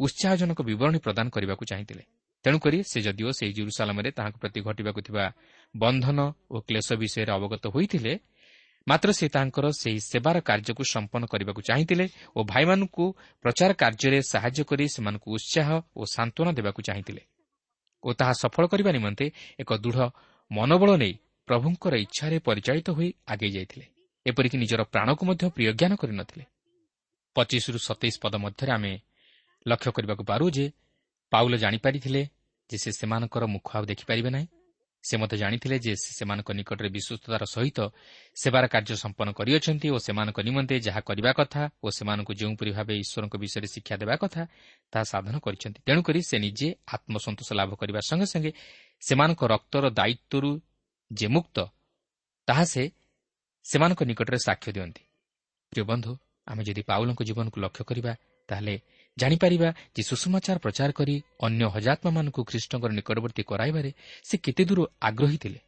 ଉତ୍ସାହଜନକ 0.00 0.58
ବିବରଣୀ 0.68 0.98
ପ୍ରଦାନ 0.98 1.26
କରିବାକୁ 1.28 1.64
ଚାହିଁଥିଲେ। 1.64 2.04
ତେଣୁକରି 2.46 2.78
ସେ 2.86 2.98
ଯଦିଓ 3.00 3.30
ସେହି 3.38 3.52
ଜୁରୁସାଲାମରେ 3.52 4.10
ତାହାଙ୍କ 4.10 4.36
ପ୍ରତି 4.38 4.60
ଘଟିବାକୁ 4.62 5.00
ଥିବା 5.02 5.24
ବନ୍ଧନ 5.74 6.18
ଓ 6.50 6.56
କ୍ଲେଶ 6.62 6.88
ବିଷୟରେ 6.94 7.32
ଅବଗତ 7.32 7.64
ହୋଇଥିଲେ 7.74 8.12
ମାତ୍ର 8.86 9.08
ସେ 9.18 9.26
ତାଙ୍କର 9.28 9.66
ସେହି 9.74 9.98
ସେବାର 10.00 10.36
କାର୍ଯ୍ୟକୁ 10.40 10.82
ସମ୍ପନ୍ନ 10.94 11.24
କରିବାକୁ 11.26 11.60
ଚାହିଁଥିଲେ 11.68 12.06
ଓ 12.36 12.40
ଭାଇମାନଙ୍କୁ 12.44 13.04
ପ୍ରଚାର 13.42 13.70
କାର୍ଯ୍ୟରେ 13.74 14.18
ସାହାଯ୍ୟ 14.32 14.62
କରି 14.64 14.84
ସେମାନଙ୍କୁ 14.88 15.28
ଉତ୍ସାହ 15.34 15.68
ଓ 15.96 16.02
ସାନ୍ତ୍ୱନା 16.14 16.52
ଦେବାକୁ 16.58 16.80
ଚାହିଁଥିଲେ 16.82 17.22
ଓ 18.04 18.08
ତାହା 18.12 18.32
ସଫଳ 18.32 18.64
କରିବା 18.66 18.90
ନିମନ୍ତେ 18.92 19.26
ଏକ 19.58 19.70
ଦୃଢ଼ 19.82 20.00
ମନୋବଳ 20.50 20.90
ନେଇ 20.96 21.14
ପ୍ରଭୁଙ୍କର 21.48 21.94
ଇଚ୍ଛାରେ 21.96 22.36
ପରିଚାଳିତ 22.38 22.88
ହୋଇ 22.90 23.08
ଆଗେଇ 23.26 23.50
ଯାଇଥିଲେ 23.50 23.86
ଏପରିକି 24.26 24.56
ନିଜର 24.58 24.80
ପ୍ରାଣକୁ 24.84 25.22
ମଧ୍ୟ 25.26 25.44
ପ୍ରିୟଜ୍ଞାନ 25.50 25.92
କରିନଥିଲେ। 25.94 26.44
ପଚିଶରୁ 27.36 27.78
ସତେଇଶ 27.78 28.16
ପଦ 28.22 28.34
ମଧ୍ୟରେ 28.36 28.72
ଆମେ 28.72 28.92
ଲକ୍ଷ୍ୟ 29.66 29.90
କରିବାକୁ 29.90 30.24
ପାରୁ 30.24 30.46
ଯେ 30.50 30.64
ପାଉଲ 31.32 31.56
ଜାଣିପାରିଥିଲେ 31.56 32.22
ଯେ 32.70 32.76
ସେ 32.78 32.90
ସେମାନଙ୍କର 32.92 33.44
ମୁଖ 33.46 33.68
ଆଉ 33.76 33.84
ଦେଖିପାରିବେ 33.84 34.30
ନାହିଁ? 34.30 34.46
ସେ 35.04 35.14
ମଧ୍ୟ 35.16 35.36
ଜାଣିଥିଲେ 35.38 35.76
ଯେ 35.78 35.92
ସେମାନଙ୍କ 36.18 36.48
ନିକଟରେ 36.58 36.88
ବିଶ୍ୱସ୍ତତାର 36.88 37.42
ସହିତ 37.54 37.78
ସେବାର 38.36 38.64
କାର୍ଯ୍ୟ 38.74 38.96
ସମ୍ପନ୍ନ 39.04 39.30
କରିଅଛନ୍ତି 39.38 39.86
ଓ 39.94 39.98
ସେମାନଙ୍କ 39.98 40.38
ନିମନ୍ତେ 40.48 40.74
ଯାହା 40.80 41.00
କରିବା 41.08 41.30
କଥା 41.40 41.62
ଓ 41.84 41.88
ସେମାନଙ୍କୁ 41.98 42.32
ଯେଉଁପରି 42.34 42.70
ଭାବେ 42.70 42.94
ଈଶ୍ୱରଙ୍କ 43.02 43.34
ବିଷୟରେ 43.42 43.68
ଶିକ୍ଷା 43.74 43.94
ଦେବା 44.02 44.14
କଥା 44.22 44.42
ତାହା 44.92 45.04
ସାଧନ 45.12 45.34
କରିଛନ୍ତି। 45.38 45.78
ତେଣୁକରି 45.86 46.20
ସେ 46.30 46.36
ନିଜେ 46.38 46.68
ଆତ୍ମସନ୍ତୋଷ 46.94 47.48
ଲାଭ 47.58 47.70
କରିବା 47.80 48.00
ସଙ୍ଗେ 48.08 48.26
ସଙ୍ଗେ 48.32 48.50
ସେମାନଙ୍କ 49.02 49.40
ରକ୍ତର 49.54 49.84
ଦାୟିତ୍ୱରୁ 49.98 50.50
ଯେ 51.10 51.26
ମୁକ୍ତ 51.28 51.56
ତାହା 52.48 52.64
ସେ 52.64 52.82
ସେମାନଙ୍କ 53.64 54.00
ନିକଟରେ 54.10 54.38
ସାକ୍ଷ୍ୟ 54.38 54.70
ଦିଅନ୍ତି। 54.76 55.02
ପ୍ରିୟ 55.72 55.84
ବନ୍ଧୁ 55.90 56.12
ଆମେ 56.46 56.62
ଯଦି 56.64 56.82
ପାଉଲଙ୍କ 56.82 57.20
ଜୀବନକୁ 57.22 57.56
ଲକ୍ଷ୍ୟ 57.60 57.82
କରିବା 57.84 58.12
ତାହେଲେ 58.48 58.74
ଜାଣିପାରିବା 59.16 59.68
ଯେ 59.96 60.02
ସୁଷମାଚାର 60.02 60.56
ପ୍ରଚାର 60.58 60.90
କରି 60.92 61.14
ଅନ୍ୟ 61.46 61.64
ହଜାତ୍ମାମାନଙ୍କୁ 61.74 62.40
ଖ୍ରୀଷ୍ଟଙ୍କର 62.50 62.90
ନିକଟବର୍ତ୍ତୀ 62.98 63.42
କରାଇବାରେ 63.50 63.90
ସେ 64.28 64.34
କେତେ 64.44 64.62
ଦୂର 64.68 64.80
ଆଗ୍ରହୀ 65.08 65.38
ଥିଲେ। 65.44 65.60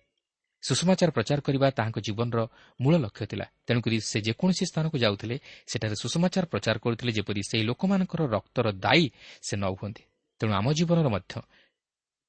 ସୁଷମାଚାର 0.62 1.10
ପ୍ରଚାର 1.16 1.38
କରିବା 1.40 1.66
ତାହାଙ୍କ 1.70 1.98
ଜୀବନର 2.06 2.38
ମୂଳ 2.80 2.94
ଲକ୍ଷ୍ୟ 3.04 3.24
ଥିଲା। 3.30 3.46
ତେଣୁକରି 3.66 3.96
ସେ 4.10 4.18
ଯେକୌଣସି 4.26 4.64
ସ୍ଥାନକୁ 4.70 4.96
ଯାଉଥିଲେ 5.04 5.36
ସେଠାରେ 5.70 5.96
ସୁଷମାଚାର 6.02 6.44
ପ୍ରଚାର 6.52 6.76
କରୁଥିଲେ 6.84 7.12
ଯେପରି 7.18 7.40
ସେହି 7.50 7.64
ଲୋକମାନଙ୍କର 7.70 8.20
ରକ୍ତର 8.36 8.66
ଦାୟୀ 8.84 9.04
ସେ 9.46 9.54
ନ 9.56 9.64
ହୁଅନ୍ତି। 9.78 10.02
ତେଣୁ 10.40 10.52
ଆମ 10.58 10.66
ଜୀବନର 10.78 11.06
ମଧ୍ୟ 11.14 11.34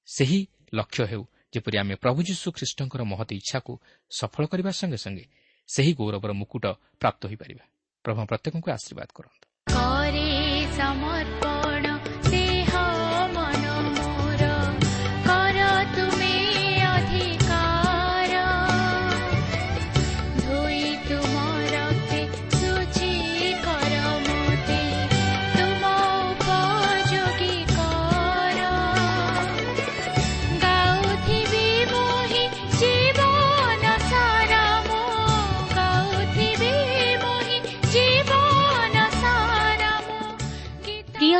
ସେହି 0.07 0.39
ଲକ୍ଷ୍ୟ 0.73 1.03
ହେଉ 1.11 1.23
ଯେପରି 1.53 1.75
ଆମେ 1.81 1.95
ପ୍ରଭୁ 2.03 2.19
ଯୀଶୁ 2.29 2.47
ଖ୍ରୀଷ୍ଟଙ୍କର 2.57 3.01
ମହତ 3.11 3.29
ଇଚ୍ଛାକୁ 3.41 3.71
ସଫଳ 4.19 4.43
କରିବା 4.51 4.71
ସଙ୍ଗେ 4.79 4.97
ସଙ୍ଗେ 5.05 5.25
ସେହି 5.69 5.91
ଗୌରବର 5.99 6.31
ମୁକୁଟ 6.41 6.65
ପ୍ରାପ୍ତ 7.01 7.21
ହୋଇପାରିବା। 7.29 7.63
ପ୍ରଭୁ 8.05 8.19
ପ୍ରତ୍ୟେକଙ୍କୁ 8.29 8.67
ଆଶୀର୍ବାଦ 8.77 9.09
କରନ୍ତୁ। 9.17 10.48
ପ୍ରିୟ 10.79 11.68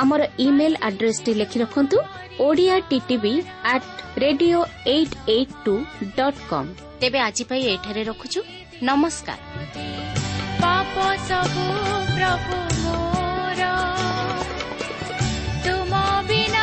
ଆମର 0.00 0.22
ଇମେଲ 0.46 0.72
ଆଡ୍ରେସଟି 0.88 1.32
ଲେଖି 1.40 1.58
ରଖନ୍ତୁ 1.62 1.96
Odia 2.46 2.76
TV 2.90 3.34
at 3.72 3.88
radio 4.24 4.60
eight 4.94 5.16
eight 5.34 5.54
two 5.64 5.74
dot 6.16 6.40
com 6.50 6.68
ତେବେ 7.00 7.18
ଆଜି 7.18 7.44
ପାଇଁ 7.50 7.62
ଏଠାରେ 7.74 8.02
ରଖୁଛୁ। 8.10 8.40
ନମସ୍କାର। 8.88 9.40
ପାପ 10.62 10.94
ସବୁ 11.28 11.66
ପ୍ରଭୁ 12.14 12.56
जाए 16.40 16.57